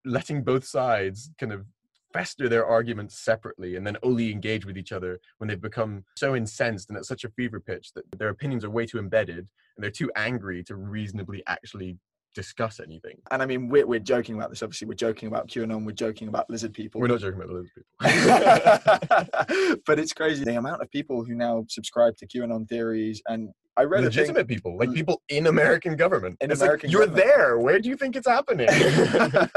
[0.06, 1.66] letting both sides kind of
[2.14, 6.34] fester their arguments separately and then only engage with each other when they've become so
[6.34, 9.84] incensed and at such a fever pitch that their opinions are way too embedded and
[9.84, 11.98] they're too angry to reasonably actually
[12.36, 13.18] discuss anything.
[13.32, 14.62] And I mean, we're, we're joking about this.
[14.62, 15.86] Obviously, we're joking about QAnon.
[15.86, 17.02] We're joking about lizard people.
[17.02, 19.78] We're not joking about lizard people.
[19.88, 23.84] but it's crazy the amount of people who now subscribe to QAnon theories and I
[23.84, 24.96] read legitimate thing, people, like mm.
[24.96, 26.38] people in American government.
[26.40, 27.28] In it's American like, you're government.
[27.28, 27.60] there.
[27.60, 28.70] Where do you think it's happening?
[28.70, 29.50] and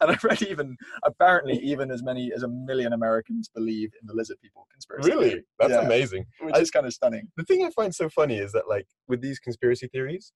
[0.00, 4.38] I read even apparently even as many as a million Americans believe in the lizard
[4.42, 5.10] people conspiracy.
[5.10, 6.26] Really, that's yeah, amazing.
[6.40, 7.28] Which I, is kind of stunning.
[7.36, 10.32] The thing I find so funny is that like with these conspiracy theories,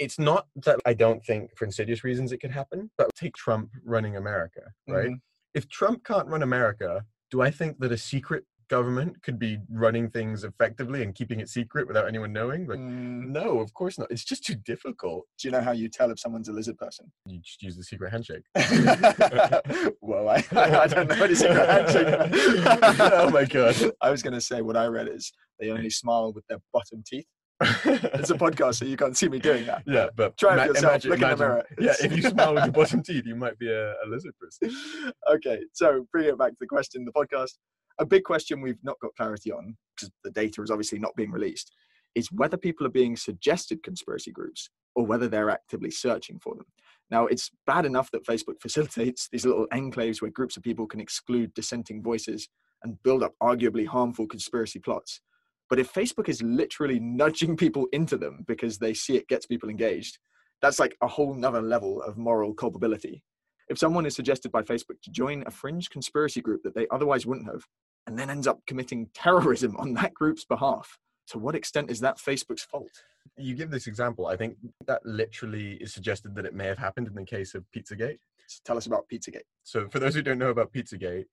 [0.00, 3.70] it's not that I don't think for insidious reasons it could happen, but take Trump
[3.84, 5.08] running America, right?
[5.08, 5.14] Mm-hmm.
[5.54, 10.08] If Trump can't run America, do I think that a secret government could be running
[10.08, 12.66] things effectively and keeping it secret without anyone knowing?
[12.66, 13.26] Like, mm.
[13.26, 14.10] no, of course not.
[14.10, 15.26] It's just too difficult.
[15.38, 17.12] Do you know how you tell if someone's a lizard person?
[17.26, 18.44] You just use the secret handshake.
[20.00, 23.00] well, I, I don't know what a secret handshake.
[23.12, 23.76] oh my god!
[24.00, 27.02] I was going to say what I read is they only smile with their bottom
[27.06, 27.26] teeth.
[27.60, 29.82] It's a podcast, so you can't see me doing that.
[29.86, 31.04] Yeah, but try it yourself.
[31.04, 31.66] Imagine, look imagine, in the mirror.
[31.78, 34.76] Yeah, if you smile with your bottom teeth, you might be a, a lizard person.
[35.30, 37.04] Okay, so bring it back to the question.
[37.04, 37.52] The podcast
[38.00, 41.30] a big question we've not got clarity on, because the data is obviously not being
[41.30, 41.70] released,
[42.14, 46.64] is whether people are being suggested conspiracy groups or whether they're actively searching for them.
[47.10, 51.00] Now, it's bad enough that Facebook facilitates these little enclaves where groups of people can
[51.00, 52.48] exclude dissenting voices
[52.82, 55.20] and build up arguably harmful conspiracy plots.
[55.70, 59.70] But if Facebook is literally nudging people into them because they see it gets people
[59.70, 60.18] engaged,
[60.60, 63.22] that's like a whole nother level of moral culpability.
[63.68, 67.24] If someone is suggested by Facebook to join a fringe conspiracy group that they otherwise
[67.24, 67.64] wouldn't have,
[68.06, 70.98] and then ends up committing terrorism on that group's behalf.
[71.28, 72.90] To what extent is that Facebook's fault?
[73.36, 74.26] You give this example.
[74.26, 74.56] I think
[74.88, 78.18] that literally is suggested that it may have happened in the case of Pizzagate.
[78.48, 79.46] So tell us about Pizzagate.
[79.62, 81.26] So, for those who don't know about Pizzagate,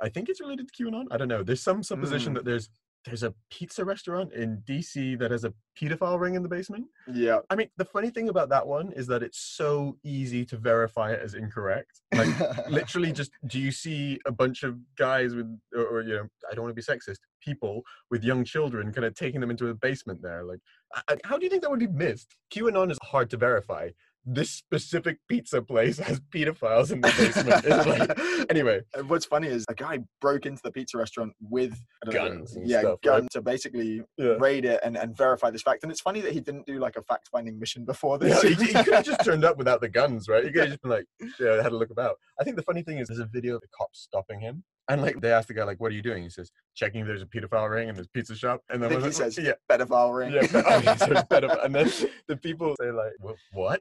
[0.00, 1.04] I think it's related to QAnon.
[1.10, 1.42] I don't know.
[1.42, 2.36] There's some supposition mm.
[2.36, 2.70] that there's
[3.04, 6.86] there's a pizza restaurant in DC that has a pedophile ring in the basement.
[7.12, 7.38] Yeah.
[7.50, 11.12] I mean, the funny thing about that one is that it's so easy to verify
[11.12, 12.00] it as incorrect.
[12.14, 12.28] Like,
[12.70, 16.54] literally, just do you see a bunch of guys with, or, or, you know, I
[16.54, 19.74] don't want to be sexist, people with young children kind of taking them into a
[19.74, 20.44] basement there?
[20.44, 20.60] Like,
[21.08, 22.36] I, how do you think that would be missed?
[22.54, 23.90] QAnon is hard to verify.
[24.24, 27.64] This specific pizza place has pedophiles in the basement.
[27.64, 31.78] It's like, anyway, And what's funny is a guy broke into the pizza restaurant with
[32.06, 33.30] know, Guns and yeah, stuff, gun right?
[33.32, 34.34] to basically yeah.
[34.38, 35.82] raid it and, and verify this fact.
[35.82, 38.42] And it's funny that he didn't do like a fact finding mission before Yeah, this.
[38.42, 40.44] he, he could have just turned up without the guns, right?
[40.44, 41.06] He could have just been like,
[41.40, 42.16] yeah, had a look about.
[42.40, 45.00] I think the funny thing is, there's a video of the cops stopping him, and
[45.02, 47.22] like they ask the guy, like, "What are you doing?" He says, "Checking if there's
[47.22, 49.52] a pedophile ring in this pizza shop." And I then think he like, says "Yeah,
[49.70, 50.32] pedophile ring.
[50.32, 50.48] yeah." oh,
[51.30, 51.64] pedophile.
[51.64, 51.90] And then
[52.28, 53.12] the people say, like,
[53.52, 53.80] "What?"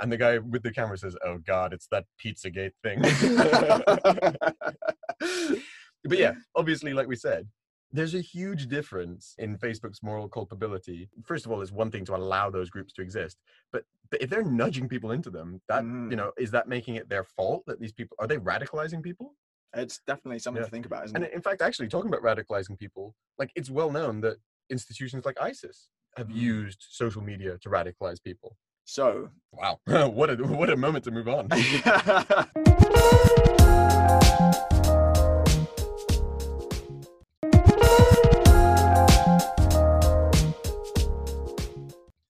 [0.00, 3.00] And the guy with the camera says, "Oh God, it's that Pizzagate thing."
[6.04, 7.46] but yeah, obviously, like we said,
[7.92, 11.08] there's a huge difference in Facebook's moral culpability.
[11.24, 13.36] First of all, it's one thing to allow those groups to exist,
[13.70, 16.10] but, but if they're nudging people into them, that Mm.
[16.10, 19.34] you know, is that making it their fault that these people are they radicalizing people?
[19.74, 20.66] It's definitely something Yeah.
[20.66, 21.32] to think about, isn't And it?
[21.32, 24.36] in fact, actually, talking about radicalizing people, like it's well known that
[24.70, 26.34] institutions like ISIS have Mm.
[26.36, 28.56] used social media to radicalize people.
[28.84, 31.48] So, Wow, what a what a moment to move on.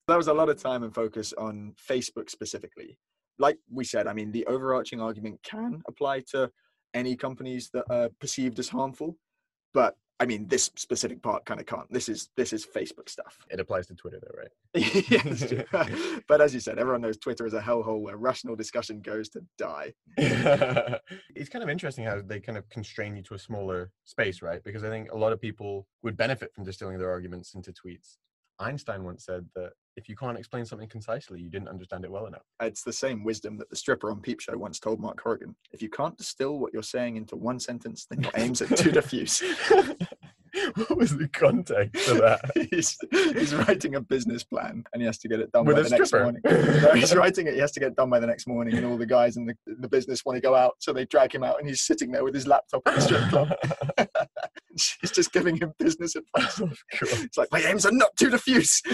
[0.08, 2.98] that was a lot of time and focus on Facebook specifically.
[3.38, 6.50] Like we said, I mean, the overarching argument can apply to
[6.94, 9.16] any companies that are perceived as harmful,
[9.72, 11.92] but I mean, this specific part kind of can't.
[11.92, 13.38] This is this is Facebook stuff.
[13.50, 14.52] It applies to Twitter, though, right?
[15.10, 19.28] Yeah, but as you said, everyone knows Twitter is a hellhole where rational discussion goes
[19.30, 19.92] to die.
[20.16, 24.62] it's kind of interesting how they kind of constrain you to a smaller space, right?
[24.62, 28.18] Because I think a lot of people would benefit from distilling their arguments into tweets.
[28.62, 32.26] Einstein once said that if you can't explain something concisely, you didn't understand it well
[32.26, 32.44] enough.
[32.60, 35.54] It's the same wisdom that the stripper on Peep Show once told Mark Corrigan.
[35.72, 38.90] If you can't distill what you're saying into one sentence, then your aim's are too
[38.90, 39.42] diffuse.
[40.74, 42.40] what was the context for that?
[42.70, 45.82] he's, he's writing a business plan and he has to get it done With by
[45.82, 46.24] the next stripper?
[46.24, 46.42] morning.
[46.44, 47.54] No, he's writing it.
[47.54, 49.46] He has to get it done by the next morning, and all the guys in
[49.46, 52.10] the, the business want to go out, so they drag him out, and he's sitting
[52.10, 53.52] there with his laptop at the strip club.
[54.76, 56.60] She's just giving him business advice.
[56.60, 58.82] Oh, It's like my aims are not too diffuse.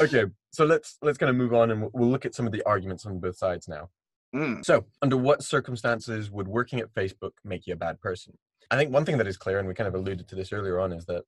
[0.00, 2.62] okay, so let's let's kind of move on and we'll, look at some of the
[2.64, 3.88] arguments on both sides now.
[4.34, 8.34] Mm, So, under what circumstances would working at Facebook make you a bad person?
[8.70, 10.78] I think one thing that is clear, and we kind of alluded to this earlier
[10.78, 11.24] on, is that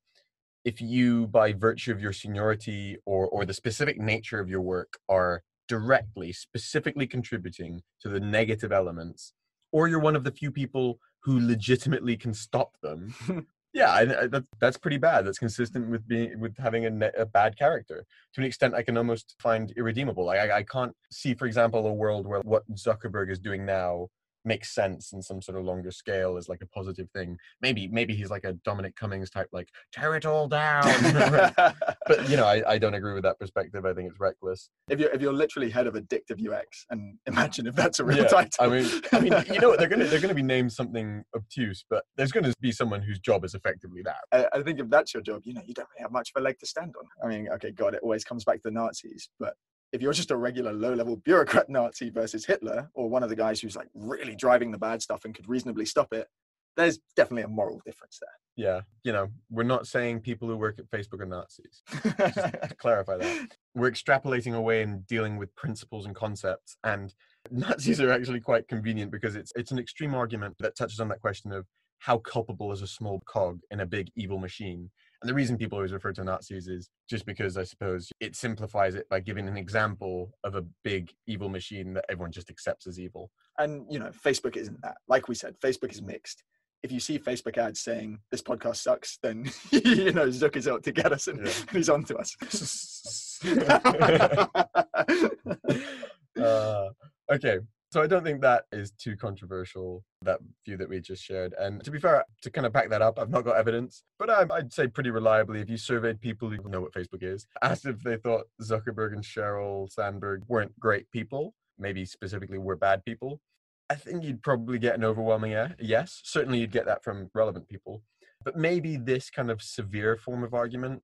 [0.64, 4.98] if you, by virtue of your seniority or or the specific nature of your work,
[5.08, 9.32] are directly, specifically contributing to the negative elements,
[9.72, 13.14] or you're one of the few people who legitimately can stop them,
[13.72, 15.26] yeah, I, I, that, that's pretty bad.
[15.26, 18.04] That's consistent with being with having a, ne- a bad character
[18.34, 20.24] to an extent I can almost find irredeemable.
[20.26, 24.08] Like I, I can't see, for example, a world where what Zuckerberg is doing now
[24.44, 27.36] makes sense in some sort of longer scale as like a positive thing.
[27.60, 30.84] Maybe maybe he's like a Dominic Cummings type, like tear it all down.
[31.56, 33.84] but you know, I, I don't agree with that perspective.
[33.84, 34.70] I think it's reckless.
[34.90, 38.18] if you're if you're literally head of addictive UX, and imagine if that's a real
[38.18, 38.50] Yeah, title.
[38.60, 39.78] I mean, I mean, you know what?
[39.78, 43.44] They're gonna they're gonna be named something obtuse, but there's gonna be someone whose job
[43.44, 44.18] is effectively that.
[44.32, 46.40] I, I think if that's your job, you know, you don't really have much of
[46.40, 47.06] a leg to stand on.
[47.24, 49.54] I mean, okay, God, it always comes back to the Nazis, but
[49.92, 53.60] if you're just a regular low-level bureaucrat Nazi versus Hitler, or one of the guys
[53.60, 56.28] who's like really driving the bad stuff and could reasonably stop it,
[56.76, 58.30] there's definitely a moral difference there.
[58.54, 61.82] Yeah, you know, we're not saying people who work at Facebook are Nazis.
[61.90, 63.48] Just to clarify that.
[63.74, 66.76] We're extrapolating away and dealing with principles and concepts.
[66.84, 67.14] And
[67.50, 71.20] Nazis are actually quite convenient because it's it's an extreme argument that touches on that
[71.20, 71.66] question of
[71.98, 74.90] how culpable is a small cog in a big evil machine.
[75.22, 78.96] And the reason people always refer to Nazis is just because I suppose it simplifies
[78.96, 82.98] it by giving an example of a big evil machine that everyone just accepts as
[82.98, 83.30] evil.
[83.58, 84.96] and you know, Facebook isn't that.
[85.08, 86.42] Like we said, Facebook is mixed.
[86.82, 90.82] If you see Facebook ads saying this podcast sucks, then you know Zuck is out
[90.82, 91.52] to get us and, Yeah.
[91.68, 93.38] and he's on to us.
[96.40, 96.88] uh,
[97.32, 97.58] okay,
[97.92, 101.54] so I don't think that is too controversial, that view that we just shared.
[101.58, 104.30] And to be fair, to kind of back that up, I've not got evidence, but
[104.30, 108.02] I'd say pretty reliably, if you surveyed people who know what Facebook is, asked if
[108.02, 113.42] they thought Zuckerberg and Sheryl Sandberg weren't great people, maybe specifically were bad people,
[113.90, 116.22] I think you'd probably get an overwhelming eh, yes.
[116.24, 118.02] Certainly, you'd get that from relevant people.
[118.42, 121.02] But maybe this kind of severe form of argument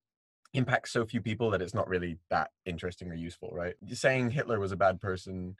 [0.55, 3.75] impacts so few people that it's not really that interesting or useful, right?
[3.93, 5.55] Saying Hitler was a bad person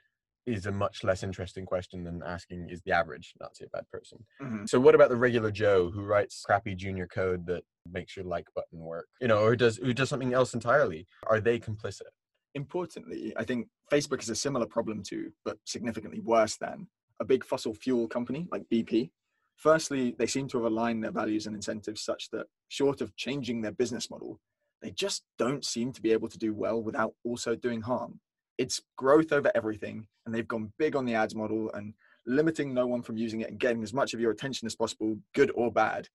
[0.46, 4.24] is a much less interesting question than asking is the average Nazi a bad person.
[4.40, 4.68] Mhm.
[4.68, 8.46] So what about the regular Joe who writes crappy junior code that makes your like
[8.54, 9.08] button work?
[9.20, 11.06] You know, or does who does something else entirely?
[11.26, 12.10] Are they complicit?
[12.54, 16.88] importantly, I think Facebook is a similar problem to, but significantly worse than,
[17.20, 19.12] a big fossil fuel company like BP.
[19.54, 23.60] Firstly, they seem to have aligned their values and incentives such that, short of changing
[23.62, 24.40] their business model,
[24.82, 28.20] they just don't seem to be able to do well without also doing harm.
[28.60, 31.94] It's growth over everything, and they've gone big on the ads model and
[32.26, 35.16] limiting no one from using it and getting as much of your attention as possible,
[35.34, 36.08] good or bad.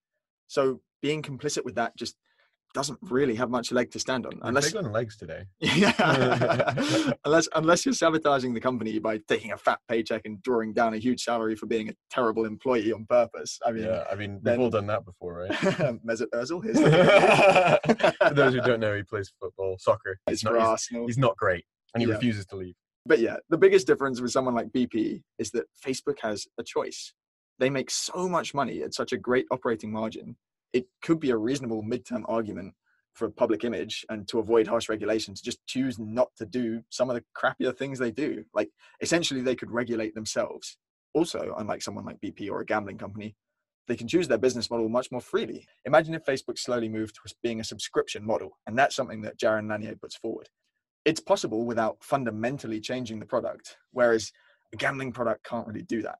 [0.47, 2.15] So being complicit with that just
[2.75, 5.45] doesn't really have much leg to stand on unless big on legs today.
[5.59, 6.73] yeah.
[7.23, 10.97] unless unless you're sabotaging the company by taking a fat paycheck and drawing down a
[10.97, 13.57] huge salary for being a terrible employee on purpose.
[13.65, 15.51] I mean, Yeah, I mean, we've all done that before, right?
[16.05, 16.61] Mesut Ozil,
[18.27, 20.19] For those who don't know, he plays football, soccer.
[20.27, 21.07] it's He's not, for he's, Arsenal.
[21.07, 21.63] he's not great,
[21.95, 22.15] and he Yeah.
[22.15, 22.75] refuses to leave.
[23.07, 27.13] But yeah, the biggest difference with someone like BP is that Facebook has a choice.
[27.57, 30.35] They make so much money at such a great operating margin.
[30.73, 32.73] It could be a reasonable midterm argument
[33.13, 37.09] for public image and to avoid harsh regulation to just choose not to do some
[37.09, 38.43] of the crappier things they do.
[38.53, 40.77] Like essentially, they could regulate themselves.
[41.13, 43.35] Also, unlike someone like BP or a gambling company,
[43.87, 45.65] they can choose their business model much more freely.
[45.85, 49.69] Imagine if Facebook slowly moved to being a subscription model, and that's something that Jaron
[49.69, 50.49] Lanier puts forward
[51.05, 54.31] it's possible without fundamentally changing the product, whereas
[54.73, 56.19] a gambling product can't really do that.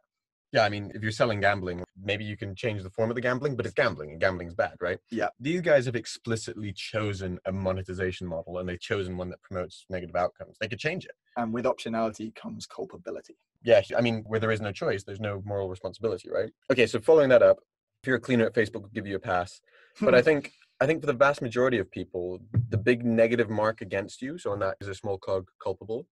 [0.52, 3.22] Yeah, I mean, if you're selling gambling, maybe you can change the form of the
[3.22, 5.00] gambling, but it's gambling, and gambling's bad, right?
[5.12, 5.28] Yeah.
[5.38, 10.16] These guys have explicitly chosen a monetization model, and they've chosen one that promotes negative
[10.16, 10.56] outcomes.
[10.62, 11.12] They could change it.
[11.36, 13.36] And with optionality comes culpability.
[13.64, 16.52] Yeah, I mean, where there is no choice, there's no moral responsibility, right?
[16.72, 17.58] Okay, so following that up,
[18.02, 19.60] if you're a cleaner at Facebook, give you a pass.
[20.00, 23.82] But I think I think for the vast majority of people, the big negative mark
[23.82, 26.06] against you, so on that is a small cog culpable.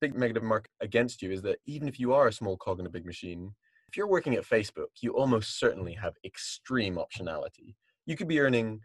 [0.00, 2.86] Big negative mark against you is that even if you are a small cog in
[2.86, 3.54] a big machine,
[3.88, 7.74] if you're working at Facebook, you almost certainly have extreme optionality.
[8.06, 8.80] You could be earning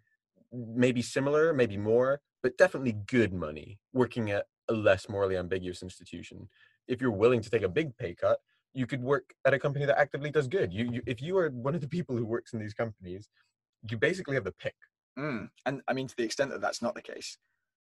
[0.53, 6.47] maybe similar, maybe more, but definitely good money working at a less morally ambiguous institution.
[6.87, 8.39] If you're willing to take a big pay cut,
[8.73, 10.71] you could work at a company that actively does good.
[10.73, 13.29] You, you if you are one of the people who works in these companies,
[13.89, 14.75] you basically have the pick.
[15.17, 15.49] Mm.
[15.65, 17.37] And I mean, to the extent that that's not the case,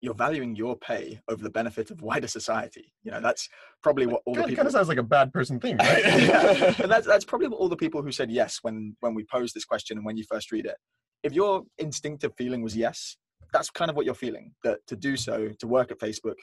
[0.02, 2.94] you're valuing your pay over the benefit of wider society.
[3.04, 3.50] You know, that's
[3.84, 4.56] probably what all the people.
[4.56, 6.04] Kind, of sounds like a bad person thing, right?
[6.04, 6.74] yeah.
[6.80, 9.56] And that's that's probably what all the people who said yes when when we posed
[9.56, 10.78] this question and when you first read it.
[11.24, 13.18] If your instinctive feeling was yes,
[13.52, 14.54] that's kind of what you're feeling.
[14.64, 16.36] That to do so, to work at Facebook,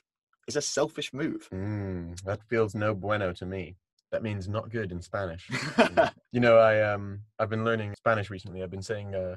[0.46, 1.48] is a selfish move.
[1.52, 3.76] Mm, that feels no bueno to me.
[4.12, 5.48] That means not good in Spanish.
[6.32, 8.62] you know, I um I've been learning Spanish recently.
[8.62, 9.36] I've been saying uh,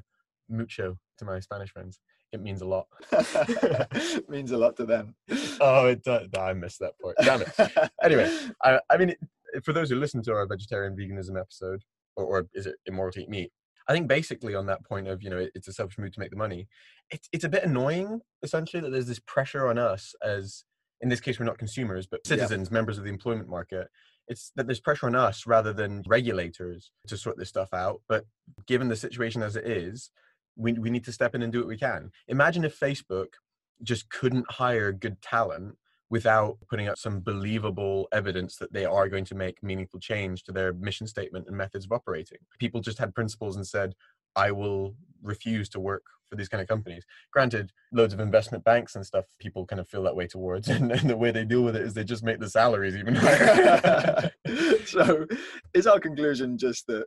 [0.49, 1.99] mucho to my Spanish friends.
[2.31, 2.87] It means a lot.
[4.29, 5.15] means a lot to them.
[5.61, 6.27] Oh, it does.
[6.37, 7.15] I missed that point.
[7.21, 7.91] Damn it.
[8.03, 8.31] Anyway,
[8.63, 9.19] I, I mean, it-
[9.63, 11.81] for those who listen to our vegetarian veganism episode,
[12.15, 13.51] or, or is it immoral to eat meat?
[13.87, 16.19] I think basically on that point of you know it- it's a selfish move to
[16.19, 16.67] make the money.
[17.09, 20.63] It's it's a bit annoying essentially that there's this pressure on us as
[21.01, 22.29] in this case we're not consumers but Yeah.
[22.35, 23.87] citizens, members of the employment market.
[24.27, 28.01] It's that there's pressure on us rather than regulators to sort this stuff out.
[28.07, 28.25] But
[28.67, 30.11] given the situation as it is,
[30.59, 32.11] we we need to step in and do what we can.
[32.27, 33.33] Imagine if Facebook
[33.81, 35.75] just couldn't hire good talent
[36.09, 40.51] without putting up some believable evidence that they are going to make meaningful change to
[40.51, 42.39] their mission statement and methods of operating.
[42.57, 43.93] People just had principles and said,
[44.35, 47.03] I will refuse to work for these kind of companies.
[47.31, 50.91] Granted, loads of investment banks and stuff, people kind of feel that way towards, and,
[50.91, 54.31] and the way they deal with it is they just make the salaries even higher.
[54.85, 55.25] so,
[55.73, 57.05] is our conclusion just that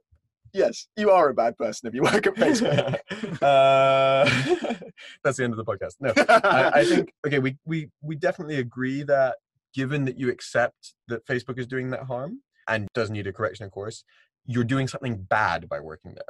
[0.52, 2.98] yes, you are a bad person if you work at Facebook?
[3.42, 4.24] uh,
[5.24, 5.94] that's the end of the podcast.
[6.00, 9.36] No, I, I think okay, we we we definitely agree that
[9.74, 13.64] given that you accept that Facebook is doing that harm and does need a correction,
[13.64, 14.04] of course,
[14.46, 16.24] you're doing something bad by working there.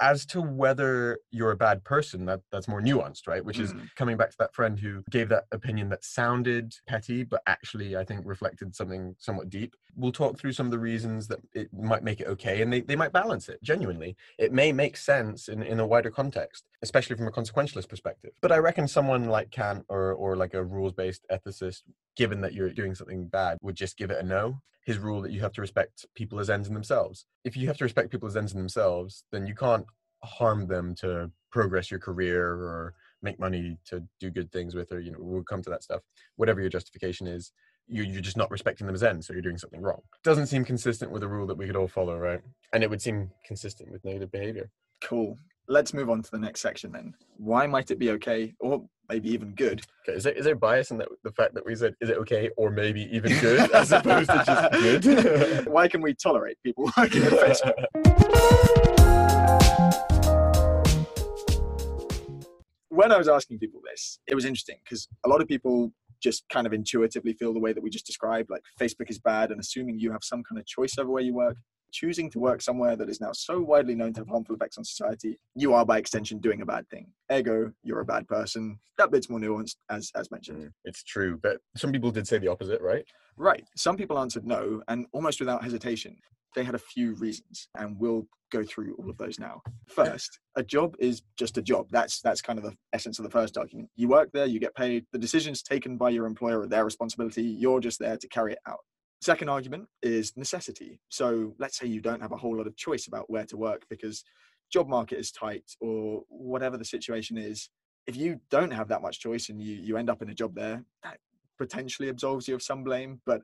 [0.00, 3.44] As to whether you're a bad person, that that's more nuanced, right?
[3.44, 3.88] Which is Mm.
[3.96, 8.04] coming back to that friend who gave that opinion that sounded petty, but actually I
[8.04, 9.74] think reflected something somewhat deep.
[9.96, 12.80] We'll talk through some of the reasons that it might make it okay, and they,
[12.80, 14.16] they might balance it genuinely.
[14.38, 18.32] It may make sense in, in a wider context, especially from a consequentialist perspective.
[18.40, 21.82] But I reckon someone like Kant or or like a rules based ethicist,
[22.16, 24.60] given that you're doing something bad, would just give it a no.
[24.84, 27.26] His rule that you have to respect people as ends in themselves.
[27.44, 29.84] If you have to respect people as ends in themselves, then you can't
[30.22, 35.00] harm them to progress your career or make money to do good things with, or
[35.00, 36.02] you know, we'll come to that stuff.
[36.36, 37.52] Whatever your justification is,
[37.88, 40.00] you, you're just not respecting them as ends, so you're doing something wrong.
[40.22, 42.40] Doesn't seem consistent with a rule that we could all follow, right?
[42.72, 44.70] And it would seem consistent with negative behavior.
[45.02, 45.38] Cool.
[45.68, 47.14] Let's move on to the next section then.
[47.36, 49.82] Why might it be okay, or maybe even good?
[50.06, 52.16] Okay, is there, is there bias in that, the fact that we said, is it
[52.18, 54.72] okay or maybe even good, as opposed to just
[55.04, 55.66] good?
[55.72, 57.74] Why can we tolerate people working at Facebook?
[62.98, 65.92] when I was asking people this, it was interesting because a lot of people
[66.22, 69.50] just kind of intuitively feel the way that we just described, like Facebook is bad,
[69.50, 71.56] and assuming you have some kind of choice over where you work.
[71.92, 74.84] Choosing to work somewhere that is now so widely known to have harmful effects on
[74.84, 77.06] society, you are by extension doing a bad thing.
[77.32, 78.78] Ego, you're a bad person.
[78.98, 80.64] That bit's more nuanced, as as mentioned.
[80.64, 83.04] Mm, It's true, but some people did say the opposite, right?
[83.36, 83.64] Right.
[83.76, 86.16] Some people answered no, and almost without hesitation.
[86.56, 89.60] They had a few reasons, and we'll go through all of those now.
[89.86, 91.86] First, a job is just a job.
[91.90, 93.90] That's that's kind of the essence of the first argument.
[93.96, 95.04] You work there, you get paid.
[95.12, 97.42] The decisions taken by your employer are their responsibility.
[97.42, 98.80] You're just there to carry it out.
[99.20, 101.00] Second argument is necessity.
[101.08, 103.84] So let's say you don't have a whole lot of choice about where to work
[103.90, 104.22] because
[104.72, 107.68] job market is tight or whatever the situation is.
[108.06, 110.54] If you don't have that much choice and you you end up in a job
[110.54, 111.18] there, that
[111.58, 113.20] potentially absolves you of some blame.
[113.26, 113.42] But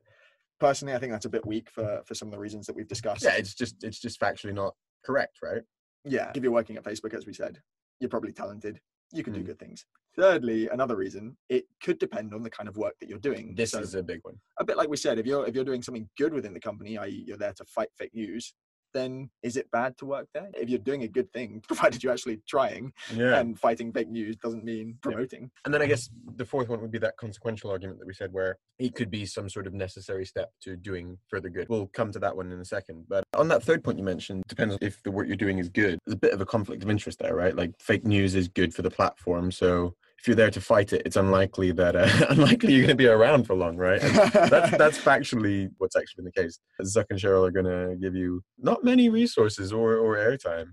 [0.60, 2.88] personally, I think that's a bit weak for for some of the reasons that we've
[2.88, 3.24] discussed.
[3.24, 5.62] Yeah, it's just it's just factually not correct, right?
[6.04, 6.30] yeah.
[6.34, 7.60] If you're working at Facebook, as we said,
[7.98, 8.80] you're probably talented.
[9.12, 9.46] You can do Mm.
[9.46, 9.86] good things.
[10.16, 13.54] Thirdly, another reason it could depend on the kind of work that you're doing.
[13.56, 14.36] This So, is a big one.
[14.58, 15.18] a bit like we said.
[15.18, 17.88] If you're if you're doing something good within the company, i.e., you're there to fight
[17.98, 18.54] fake news,
[18.92, 20.48] then is it bad to work there?
[20.54, 23.40] If you're doing a good thing, provided you're actually trying Yeah.
[23.40, 25.50] and fighting fake news doesn't mean promoting.
[25.64, 28.32] And then I guess the fourth one would be that consequential argument that we said,
[28.32, 31.68] where it could be some sort of necessary step to doing further good.
[31.68, 33.06] We'll come to that one in a second.
[33.08, 35.98] But on that third point you mentioned, depends if the work you're doing is good.
[36.06, 37.56] There's a bit of a conflict of interest there, right?
[37.56, 41.02] Like fake news is good for the platform, so if you're there to fight it,
[41.04, 44.02] it's unlikely that uh, unlikely you're going to be around for long, right?
[44.02, 46.58] And that's that's factually what's actually been the case.
[46.82, 50.68] Zuck and Sheryl are going to give you not many resources or or airtime.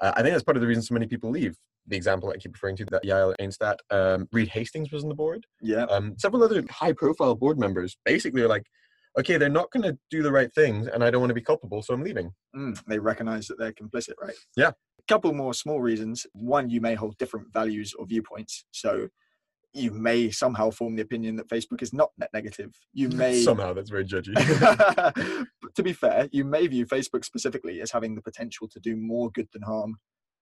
[0.00, 1.56] Uh, I think that's part of the reason so many people leave.
[1.86, 5.14] The example I keep referring to, that Yael Eisenstat, um, Reed Hastings was on the
[5.14, 5.46] board.
[5.62, 5.84] yeah.
[5.84, 8.64] Um, several other high-profile board members basically are like,
[9.18, 11.40] okay, they're not going to do the right things, and I don't want to be
[11.40, 12.32] culpable, so I'm leaving.
[12.54, 14.34] Mm, they recognize that they're complicit, right?
[14.56, 14.68] Yeah.
[14.68, 16.26] A couple more small reasons.
[16.32, 18.64] One, you may hold different values or viewpoints.
[18.72, 19.08] So
[19.76, 22.72] you may somehow form the opinion that Facebook is not net negative.
[22.92, 23.40] You may.
[23.42, 24.34] Somehow that's very judgy.
[25.74, 29.30] To be fair, you may view Facebook specifically as having the potential to do more
[29.32, 29.96] good than harm,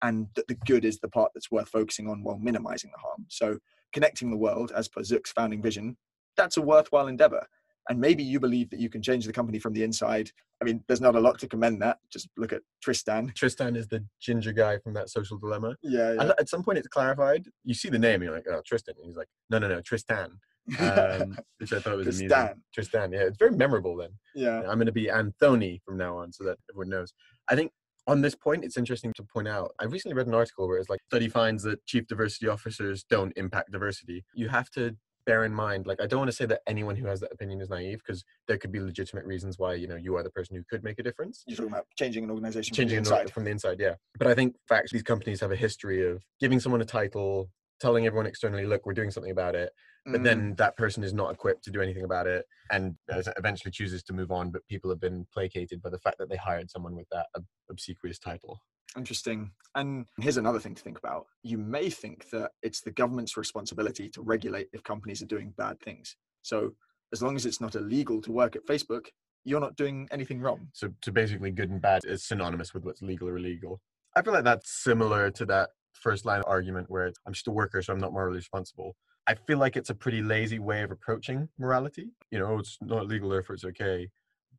[0.03, 3.25] and that the good is the part that's worth focusing on while minimizing the harm.
[3.29, 3.57] So,
[3.93, 5.97] connecting the world, as per Zuck's founding vision,
[6.37, 7.47] that's a worthwhile endeavor.
[7.89, 10.31] And maybe you believe that you can change the company from the inside.
[10.61, 11.97] I mean, there's not a lot to commend that.
[12.09, 13.31] Just look at Tristan.
[13.35, 15.75] Tristan is the ginger guy from that social dilemma.
[15.81, 17.45] Yeah, And at some point, it's clarified.
[17.65, 18.95] You see the name, you're like, oh, Tristan.
[18.97, 20.39] And he's like, no, no, no, Tristan.
[20.79, 22.29] Um, which I thought was amusing.
[22.29, 22.63] Tristan.
[22.73, 23.11] Tristan.
[23.11, 24.11] Yeah, it's very memorable then.
[24.33, 24.59] yeah.
[24.59, 27.13] I'm going to be Anthony from now on so that everyone knows.
[27.49, 27.71] I think
[28.07, 29.71] on this point, it's interesting to point out.
[29.79, 33.33] I recently read an article where it's like study finds that chief diversity officers don't
[33.35, 34.23] impact diversity.
[34.33, 34.95] You have to
[35.25, 37.61] bear in mind, like, I don't want to say that anyone who has that opinion
[37.61, 40.55] is naive because there could be legitimate reasons why, you know, you are the person
[40.55, 41.43] who could make a difference.
[41.47, 43.33] You're talking about changing an organization Changing from the inside.
[43.33, 43.95] from the inside, yeah.
[44.17, 47.49] But I think facts, these companies have a history of giving someone a title,
[47.79, 49.71] telling everyone externally, look, we're doing something about it
[50.05, 52.95] but Mm, then that person is not equipped to do anything about it and
[53.37, 56.35] eventually chooses to move on but people have been placated by the fact that they
[56.35, 58.59] hired someone with that ob- obsequious title
[58.97, 59.51] Interesting.
[59.75, 61.25] And here's another thing to think about.
[61.41, 65.79] You may think that it's the government's responsibility to regulate if companies are doing bad
[65.79, 66.15] things.
[66.43, 66.73] So,
[67.11, 69.07] as long as it's not illegal to work at Facebook,
[69.45, 70.67] you're not doing anything wrong.
[70.73, 73.81] so to basically good and bad is synonymous with what's legal or illegal
[74.15, 77.81] i feel like that's similar to that first line argument where i'm just a worker
[77.81, 78.95] so i'm not morally responsible
[79.27, 82.77] i feel like it's a pretty lazy way of approaching morality you know oh, it's
[82.81, 84.07] not legal therefore it's okay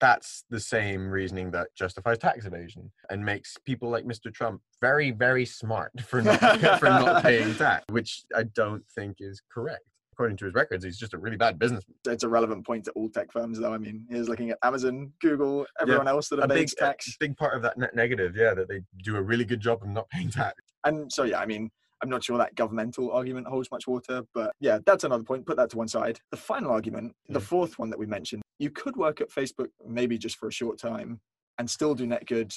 [0.00, 4.32] that's the same reasoning that justifies tax evasion and makes people like Mr.
[4.32, 6.38] Trump very, very smart for not
[6.78, 9.82] for not paying tax, which I don't think is correct.
[10.12, 11.96] According to his records, he's just a really bad businessman.
[12.06, 13.72] It's a relevant point to all tech firms, though.
[13.74, 17.16] I mean, here's looking at Amazon, Google, everyone else that A big, tax.
[17.18, 19.88] big part of that net negative, yeah, that they do a really good job of
[19.88, 20.54] not paying tax.
[20.84, 21.68] And so, yeah, I mean,
[22.00, 25.46] I'm not sure that governmental argument holds much water, but yeah, that's another point.
[25.46, 26.20] Put that to one side.
[26.30, 27.44] The final argument, the Mm.
[27.44, 30.78] fourth one that we mentioned, you could work at Facebook maybe just for a short
[30.78, 31.20] time
[31.58, 32.54] and still do net good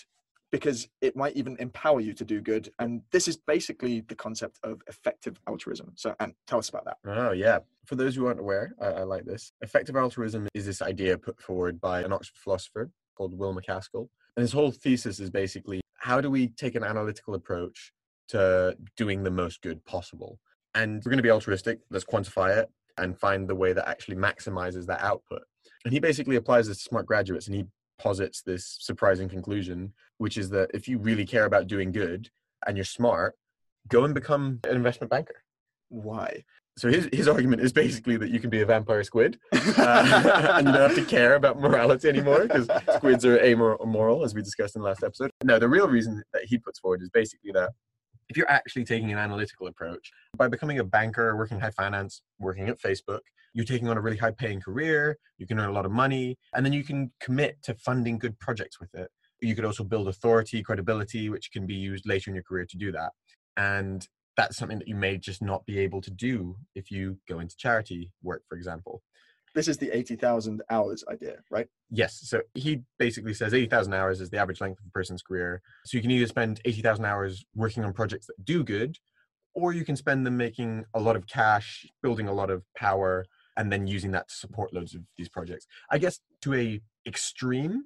[0.51, 2.71] because it might even empower you to do good.
[2.79, 5.91] And this is basically the concept of effective altruism.
[5.95, 6.97] So, and tell us about that.
[7.05, 7.59] Oh, yeah.
[7.85, 9.51] For those who aren't aware, I, I like this.
[9.61, 14.07] Effective altruism is this idea put forward by an Oxford philosopher called Will MacAskill.
[14.37, 17.91] And his whole thesis is basically how do we take an analytical approach
[18.29, 20.39] to doing the most good possible?
[20.75, 24.15] And we're going to be altruistic, let's quantify it and find the way that actually
[24.15, 25.41] maximizes that output.
[25.85, 27.65] And he basically applies this to smart graduates and he
[27.99, 32.29] posits this surprising conclusion, which is that if you really care about doing good
[32.65, 33.35] and you're smart,
[33.87, 35.43] go and become an investment banker.
[35.89, 36.43] Why?
[36.77, 40.67] So his, his argument is basically that you can be a vampire squid uh, and
[40.67, 44.75] you don't have to care about morality anymore because squids are amoral, as we discussed
[44.75, 45.31] in the last episode.
[45.43, 47.71] No, the real reason that he puts forward is basically that
[48.29, 52.67] if you're actually taking an analytical approach, by becoming a banker, working high finance, working
[52.69, 53.21] at Facebook,
[53.53, 56.37] you're taking on a really high paying career, you can earn a lot of money,
[56.53, 59.09] and then you can commit to funding good projects with it.
[59.41, 62.77] You could also build authority, credibility, which can be used later in your career to
[62.77, 63.11] do that.
[63.55, 67.39] And that's something that you may just not be able to do if you go
[67.39, 69.01] into charity work, for example.
[69.57, 71.65] This is the 80,000 hours idea, right?
[71.89, 72.19] Yes.
[72.21, 75.63] So he basically says 80,000 hours is the average length of a person's career.
[75.83, 78.97] So you can either spend 80,000 hours working on projects that do good,
[79.55, 83.25] or you can spend them making a lot of cash, building a lot of power,
[83.57, 85.65] and then using that to support loads of these projects.
[85.89, 87.85] I guess to a extreme,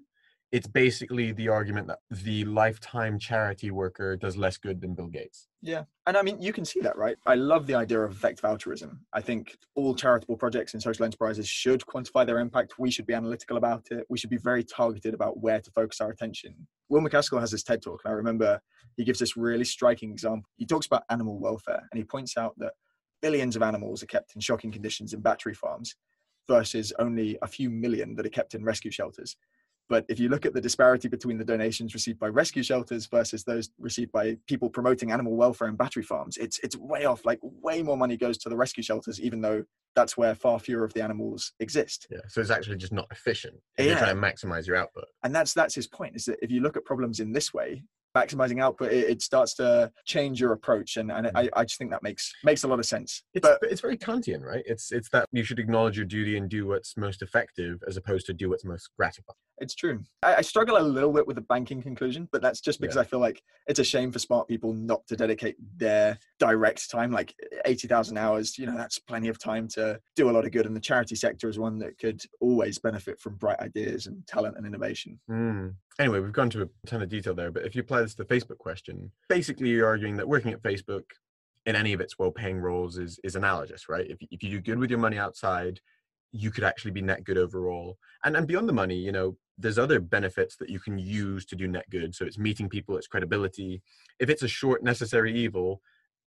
[0.51, 5.47] it's basically the argument that the lifetime charity worker does less good than Bill Gates.
[5.61, 5.83] Yeah.
[6.05, 7.15] And I mean, you can see that, right?
[7.25, 9.05] I love the idea of effective altruism.
[9.13, 12.73] I think all charitable projects and social enterprises should quantify their impact.
[12.77, 14.05] We should be analytical about it.
[14.09, 16.67] We should be very targeted about where to focus our attention.
[16.89, 18.59] Will MacAskill has this TED talk, and I remember
[18.97, 20.49] he gives this really striking example.
[20.57, 22.73] He talks about animal welfare, and he points out that
[23.21, 25.95] billions of animals are kept in shocking conditions in battery farms
[26.49, 29.37] versus only a few million that are kept in rescue shelters.
[29.91, 33.43] But if you look at the disparity between the donations received by rescue shelters versus
[33.43, 37.25] those received by people promoting animal welfare and battery farms, it's it's way off.
[37.25, 40.85] Like way more money goes to the rescue shelters, even though that's where far fewer
[40.85, 42.07] of the animals exist.
[42.09, 42.19] Yeah.
[42.29, 43.55] So it's actually just not efficient.
[43.77, 43.99] If Yeah.
[43.99, 45.07] trying to maximize your output.
[45.23, 46.15] And that's that's his point.
[46.15, 47.83] Is that if you look at problems in this way,
[48.15, 50.97] maximizing output, it, it starts to change your approach.
[50.97, 53.23] And and I, I just think that makes makes a lot of sense.
[53.33, 54.63] It's but it's very Kantian, right?
[54.65, 58.25] It's it's that you should acknowledge your duty and do what's most effective as opposed
[58.27, 59.35] to do what's most gratifying.
[59.61, 60.01] It's true.
[60.23, 63.03] I, I struggle a little bit with the banking conclusion, but that's just because I
[63.03, 67.35] feel like it's a shame for smart people not to dedicate their direct time, like
[67.65, 68.57] 80,000 hours.
[68.57, 70.65] You know, that's plenty of time to do a lot of good.
[70.65, 74.57] And the charity sector is one that could always benefit from bright ideas and talent
[74.57, 75.19] and innovation.
[75.29, 75.75] Mm.
[75.99, 78.25] Anyway, we've gone to a ton of detail there, but if you apply to the
[78.25, 81.03] Facebook question, basically you're arguing that working at Facebook
[81.65, 84.09] in any of its well-paying roles is is analogous, right?
[84.09, 85.79] If if you do good with your money outside,
[86.31, 87.97] you could actually be net good overall.
[88.23, 91.55] And and beyond the money, you know, there's other benefits that you can use to
[91.55, 92.15] do net good.
[92.15, 93.81] So it's meeting people, it's credibility.
[94.19, 95.81] If it's a short necessary evil,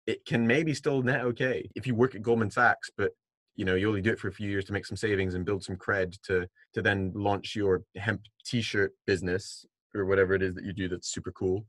[0.08, 1.70] it can maybe still net okay.
[1.76, 3.12] If you work at Goldman Sachs, but
[3.56, 5.46] you know you only do it for a few years to make some savings and
[5.46, 9.66] build some cred to to then launch your hemp t-shirt business
[9.96, 11.66] or whatever it is that you do that's super cool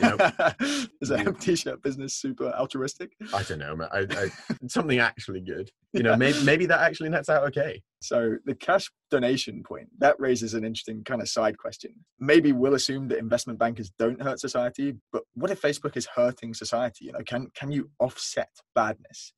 [0.00, 0.16] know,
[1.00, 3.12] is a you- hemp t-shirt business super altruistic?
[3.32, 3.88] i don't know man.
[3.92, 4.28] I, I,
[4.68, 6.16] something actually good you know Yeah.
[6.16, 10.64] maybe, maybe that actually nets out okay So the cash donation point that raises an
[10.64, 11.92] interesting kind of side question.
[12.18, 16.52] Maybe we'll assume that investment bankers don't hurt society, but what if Facebook is hurting
[16.54, 17.04] society?
[17.06, 19.32] You know, can can you offset badness?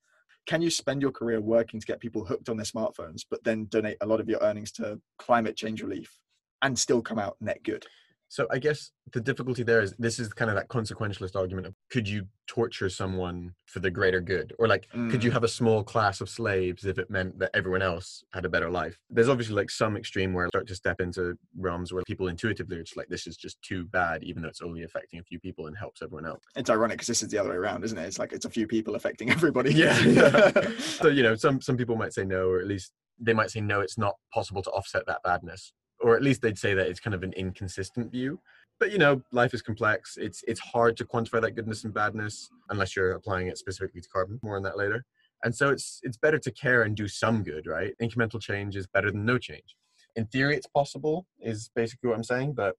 [0.47, 3.67] Can you spend your career working to get people hooked on their smartphones, but then
[3.67, 6.11] donate a lot of your earnings to climate change relief
[6.63, 7.85] and still come out net good?
[8.29, 11.75] So i guess the difficulty there is this is kind of that consequentialist argument of
[11.91, 15.35] could you torture someone for the greater good or like could you Mm.
[15.35, 18.69] have a small class of slaves if it meant that everyone else had a better
[18.71, 22.29] life there's obviously like some extreme where I start to step into realms where people
[22.29, 25.23] intuitively are just like this is just too bad even though it's only affecting a
[25.23, 27.85] few people and helps everyone else It's ironic because this is the other way around,
[27.85, 28.05] isn't it?
[28.07, 29.73] It's like it's a few people affecting everybody.
[29.85, 29.97] yeah
[30.79, 33.61] so you know some some people might say no or at least they might say
[33.61, 35.73] no it's not possible to offset that badness
[36.05, 38.41] or at least they'd say that it's kind of an inconsistent view.
[38.79, 40.17] But you know life is complex.
[40.17, 44.09] It's it's hard to quantify that goodness and badness unless you're applying it specifically to
[44.09, 44.39] carbon.
[44.43, 45.05] More on that later.
[45.45, 47.95] And so it's it's better to care and do some good right?
[48.03, 49.77] Incremental change is better than no change.
[50.17, 52.77] In theory it's possible is basically what i'm saying but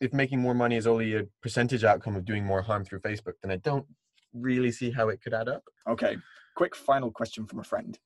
[0.00, 3.34] if making more money is only a percentage outcome of doing more harm through facebook
[3.42, 3.84] then i don't
[4.32, 5.64] really see how it could add up.
[5.88, 6.16] Okay,
[6.56, 7.98] quick final question from a friend.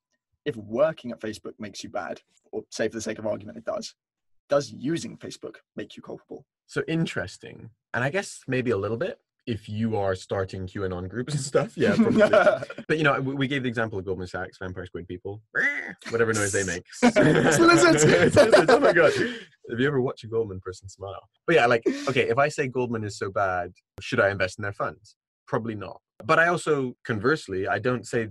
[0.44, 2.20] If working at Facebook makes you bad,
[2.50, 3.94] or say for the sake of argument it does,
[4.52, 6.44] does using Facebook make you culpable?
[6.66, 7.70] So interesting.
[7.94, 11.72] And I guess maybe a little bit if you are starting QAnon groups and stuff.
[11.74, 12.28] Yeah, probably.
[12.86, 15.40] but you know, we we gave the example of Goldman Sachs, Vampire Squid people,
[16.10, 16.84] whatever noise they make.
[17.02, 18.04] It's lizards.
[18.04, 19.12] It's lizards, Oh my god!
[19.70, 21.22] Have you ever watched a Goldman person smile?
[21.46, 24.62] But yeah, like okay, if I say Goldman is so bad, should I invest in
[24.64, 25.16] their funds?
[25.46, 25.98] Probably not.
[26.22, 28.28] But I also, conversely, I don't say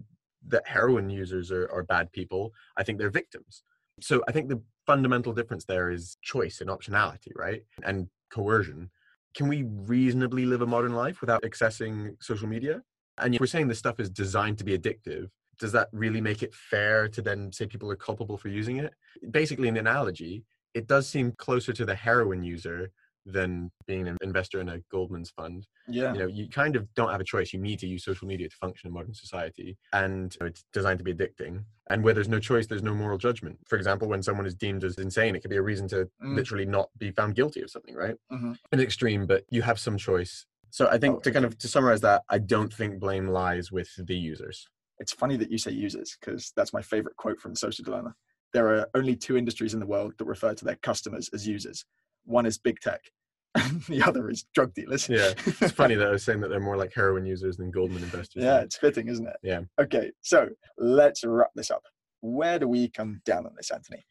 [0.50, 2.52] that heroin users are, are bad people.
[2.78, 3.64] I think they're victims.
[4.02, 4.62] So I think the
[4.92, 7.62] fundamental difference there is choice and optionality, right?
[7.90, 7.98] And
[8.36, 8.90] coercion.
[9.38, 9.64] Can we
[9.96, 11.96] reasonably live a modern life without accessing
[12.30, 12.82] social media?
[13.18, 15.30] And if we're saying this stuff is designed to be addictive.
[15.60, 18.94] Does that really make it fair to then say people are culpable for using it?
[19.40, 22.92] Basically, an analogy, it does seem closer to the heroin user
[23.26, 26.14] than being an investor in a Goldman's fund yeah.
[26.14, 28.50] you know you kind of don't have a choice you need to use social media
[28.50, 32.40] to function in modern society and it's designed to be addicting and where there's no
[32.40, 35.52] choice there's no moral judgment for example when someone is deemed as insane it could
[35.52, 36.36] be a reason to Mm.
[36.36, 38.58] literally not be found guilty of something right Mhm.
[38.72, 41.68] an extreme but you have some choice so i think Oh, to kind of to
[41.68, 44.68] summarize that i don't think blame lies with the users
[45.00, 48.14] It's funny that you say users because that's my favorite quote from Social Dilemma.
[48.54, 51.86] There are only two industries in the world that refer to their customers as users.
[52.26, 53.02] One is big tech,
[53.56, 55.10] and the other is drug dealers.
[55.10, 58.04] Yeah, it's funny that I was saying that they're more like heroin users than Goldman
[58.04, 58.44] investors.
[58.44, 59.38] yeah, it's fitting, isn't it?
[59.44, 59.62] Yeah.
[59.80, 61.84] Okay, so let's wrap this up.
[62.22, 64.04] Where do we come down on this, Anthony?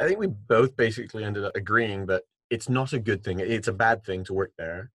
[0.00, 3.40] I think we both basically ended up agreeing that it's not a good thing.
[3.40, 4.90] It's a bad thing to work there,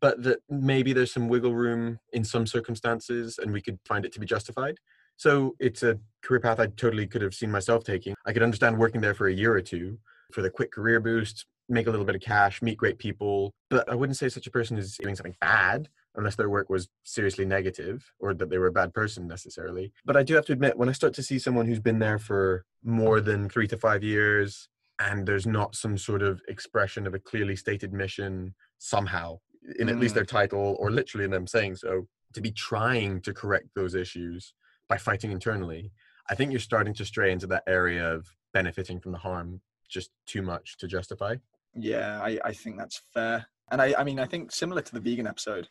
[0.00, 4.12] but that maybe there's some wiggle room in some circumstances and we could find it
[4.12, 4.76] to be justified.
[5.16, 8.14] So it's a career path I totally could have seen myself taking.
[8.26, 9.98] I could understand working there for a year or two
[10.32, 13.52] for the quick career boost, make a little bit of cash, meet great people.
[13.70, 16.88] But I wouldn't say such a person is doing something bad unless their work was
[17.04, 19.92] seriously negative or that they were a bad person necessarily.
[20.04, 22.18] But I do have to admit, when I start to see someone who's been there
[22.18, 27.14] for more than three to five years and there's not some sort of expression of
[27.14, 29.38] a clearly stated mission somehow
[29.78, 30.16] in at least Mm.
[30.16, 34.54] their title or literally in them saying so, to be trying to correct those issues
[34.88, 35.90] by fighting internally,
[36.30, 40.10] I think you're starting to stray into that area of benefiting from the harm just
[40.26, 41.36] too much to justify.
[41.76, 43.46] Yeah, I, I think that's fair.
[43.70, 45.68] And I, I mean, I think similar to the vegan episode,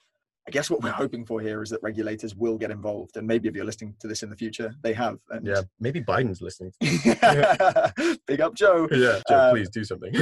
[0.48, 3.18] I guess what we're hoping for here is that regulators will get involved.
[3.18, 5.18] And maybe if you're listening to this in the future, they have.
[5.32, 6.72] And Yeah, maybe Biden's listening.
[8.28, 8.88] Big up Joe.
[8.92, 10.14] yeah, Joe, Um, please do something.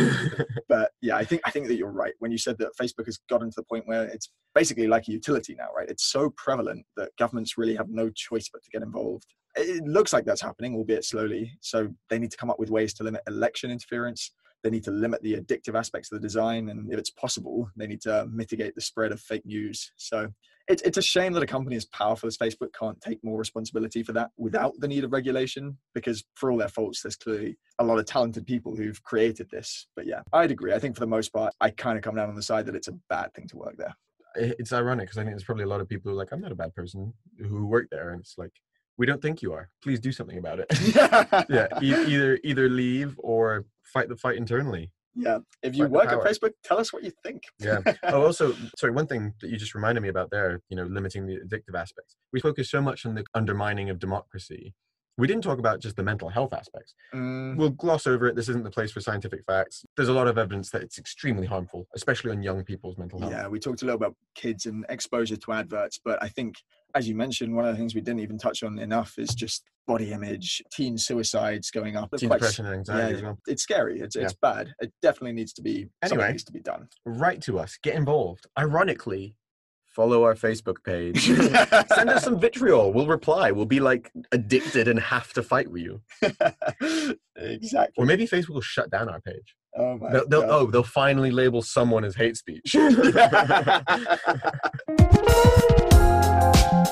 [0.70, 3.20] But yeah, I think I think that you're right when you said that Facebook has
[3.30, 5.90] gotten to the point where it's basically like a utility now, right?
[5.90, 9.26] It's so prevalent that governments really have no choice but to get involved.
[9.56, 11.52] It looks like that's happening, albeit slowly.
[11.60, 14.32] So they need to come up with ways to limit election interference.
[14.64, 17.88] They need to limit the addictive aspects of the design, and if it's possible, they
[17.88, 19.92] need to mitigate the spread of fake news.
[19.98, 20.30] So
[20.68, 24.04] it's it's a shame that a company as powerful as Facebook can't take more responsibility
[24.04, 25.78] for that without the need of regulation.
[25.94, 29.88] Because for all their faults, there's clearly a lot of talented people who've created this.
[29.96, 30.74] But yeah, I'd agree.
[30.74, 32.76] I think for the most part, I kind of come down on the side that
[32.76, 33.96] it's a bad thing to work there.
[34.36, 36.42] It's ironic because I think there's probably a lot of people who are like, I'm
[36.42, 38.12] not a bad person who work there.
[38.12, 38.52] And it's like,
[38.98, 39.70] we don't think you are.
[39.84, 40.68] Please do something about it.
[41.50, 44.92] yeah, e- either either leave or fight the fight internally.
[45.16, 45.40] yeah.
[45.62, 46.20] If you work at.
[46.20, 47.44] Facebook, tell us what you think.
[47.60, 47.80] Yeah.
[48.04, 51.26] oh, also, sorry, one thing that you just reminded me about there, you know, limiting
[51.28, 52.16] the addictive aspects.
[52.34, 54.74] We focus so much on the undermining of democracy.
[55.16, 56.96] We didn't talk about just the mental health aspects.
[57.14, 58.36] Mm, We'll gloss over it.
[58.36, 59.86] This isn't the place for scientific facts.
[59.96, 63.32] There's a lot of evidence that it's extremely harmful, especially on young people's mental health.
[63.32, 66.56] yeah, we talked a little about kids and exposure to adverts, but I think,
[66.96, 69.64] as you mentioned, one of the things we didn't even touch on enough is just
[69.88, 72.12] body image, teen suicides going up.
[72.18, 73.38] Teen depression and anxiety as well.
[73.48, 74.00] it's scary.
[74.00, 74.24] It's, Yeah.
[74.24, 74.74] it's bad.
[74.80, 75.88] It definitely needs to be.
[76.02, 76.32] Anyway.
[76.32, 76.88] needs to be done.
[77.06, 77.78] Write to us.
[77.82, 78.46] Get involved.
[78.58, 79.36] Ironically,
[79.88, 81.26] follow our Facebook page.
[81.96, 82.94] Send us some vitriol.
[82.94, 83.52] We'll reply.
[83.52, 86.02] We'll be like addicted and have to fight with you.
[87.36, 87.94] exactly.
[87.98, 89.56] Or maybe Facebook will shut down our page.
[89.76, 90.50] Oh my They'll, they'll, God.
[90.52, 92.76] oh, they'll finally label someone as hate speech.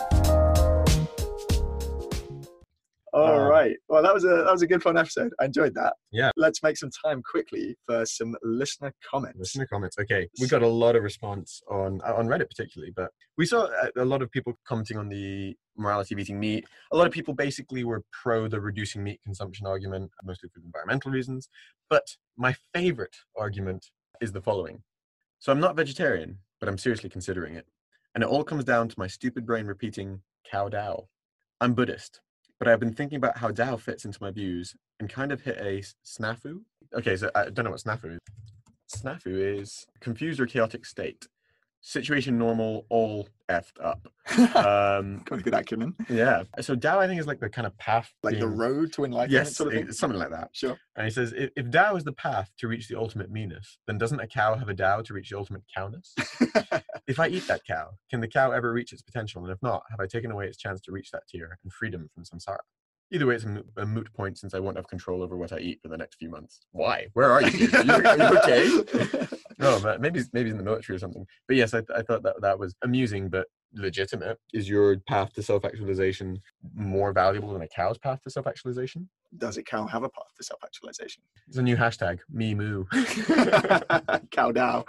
[3.13, 3.75] All Uh, right.
[3.89, 5.33] Well, that was a that was a good fun episode.
[5.39, 5.93] I enjoyed that.
[6.11, 6.31] Yeah.
[6.37, 9.37] Let's make some time quickly for some listener comments.
[9.37, 9.97] Listener comments.
[9.99, 13.65] Okay, we got a lot of response on uh, on Reddit particularly, but we saw
[13.65, 16.65] a, a lot of people commenting on the morality of eating meat.
[16.93, 21.11] A lot of people basically were pro the reducing meat consumption argument, mostly for environmental
[21.11, 21.49] reasons.
[21.89, 23.87] But my favorite argument
[24.21, 24.83] is the following:
[25.39, 27.65] so I'm not vegetarian, but I'm seriously considering it,
[28.15, 31.07] and it all comes down to my stupid brain repeating cow Dao.
[31.59, 32.21] I'm Buddhist,
[32.61, 35.57] but I've been thinking about how Dao fits into my views and kind of hit
[35.57, 36.59] a snafu.
[36.93, 38.19] Okay, so I don't know what snafu is.
[38.95, 41.27] Snafu is confused or chaotic state.
[41.83, 44.07] Situation normal, all effed up.
[44.37, 45.95] Um, Got a good acumen.
[46.07, 46.43] yeah.
[46.61, 48.13] So Dao, I think, is like the kind of path.
[48.23, 49.91] Like the road to enlightenment Yes, sort of thing.
[49.91, 50.49] something like that.
[50.53, 50.77] Sure.
[50.95, 53.97] And he says, if, if Dao is the path to reach the ultimate meanness, then
[53.97, 56.13] doesn't a cow have a Dao to reach the ultimate cowness?
[57.07, 59.41] if I eat that cow, can the cow ever reach its potential?
[59.43, 62.09] And if not, have I taken away its chance to reach that tier and freedom
[62.13, 62.59] from samsara?
[63.13, 65.51] Either way, it's a moot, a moot point since I won't have control over what
[65.51, 66.61] I eat for the next few months.
[66.71, 67.07] Why?
[67.13, 67.69] Where are you?
[67.73, 68.69] Are you, are you okay?
[69.59, 71.25] No, oh, but maybe maybe in the military or something.
[71.47, 74.37] But yes, I, I thought that that was amusing, but legitimate.
[74.53, 76.39] Is your path to self-actualization
[76.73, 79.09] more valuable than a cow's path to self-actualization?
[79.37, 81.23] Does it cow have a path to self-actualization?
[81.47, 82.85] It's a new hashtag, me moo.
[84.31, 84.83] cow Dao.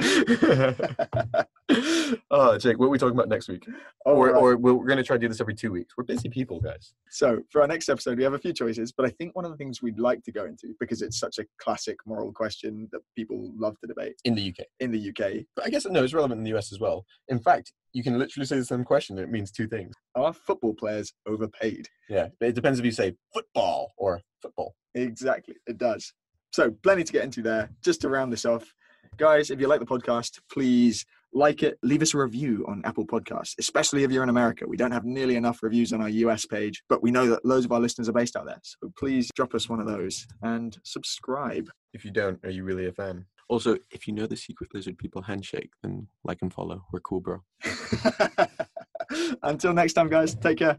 [2.30, 3.64] oh, Jake, what are we talking about next week?
[4.04, 4.34] All or, right.
[4.34, 5.94] or we're, going to try to do this every two weeks.
[5.96, 6.94] We're busy people, guys.
[7.08, 9.52] So for our next episode, we have a few choices, but I think one of
[9.52, 13.00] the things we'd like to go into because it's such a classic moral question that
[13.14, 14.66] people love to debate In the UK.
[14.80, 17.04] in the UK But I guess, no, it's relevant in the US as well.
[17.28, 19.94] In fact, you can literally say the same question and it means two things.
[20.14, 21.88] are football players overpaid?
[22.08, 24.74] Yeah, it depends if you say football or football.
[24.94, 26.12] Exactly, it does.
[26.52, 27.70] So, plenty to get into there.
[27.82, 28.74] Just to round this off,
[29.16, 33.06] guys, if you like the podcast, please like it, leave us a review on Apple
[33.06, 34.66] Podcasts, especially if you're in America.
[34.68, 37.64] We don't have nearly enough reviews on our US page, but we know that loads
[37.64, 38.60] of our listeners are based out there.
[38.62, 41.70] So, please drop us one of those and subscribe.
[41.94, 43.24] If you don't, are you really a fan?
[43.48, 46.84] Also, if you know the Secret Lizard People handshake, then like and follow.
[46.92, 47.42] We're cool, bro.
[49.42, 50.78] Until next time, guys, take care.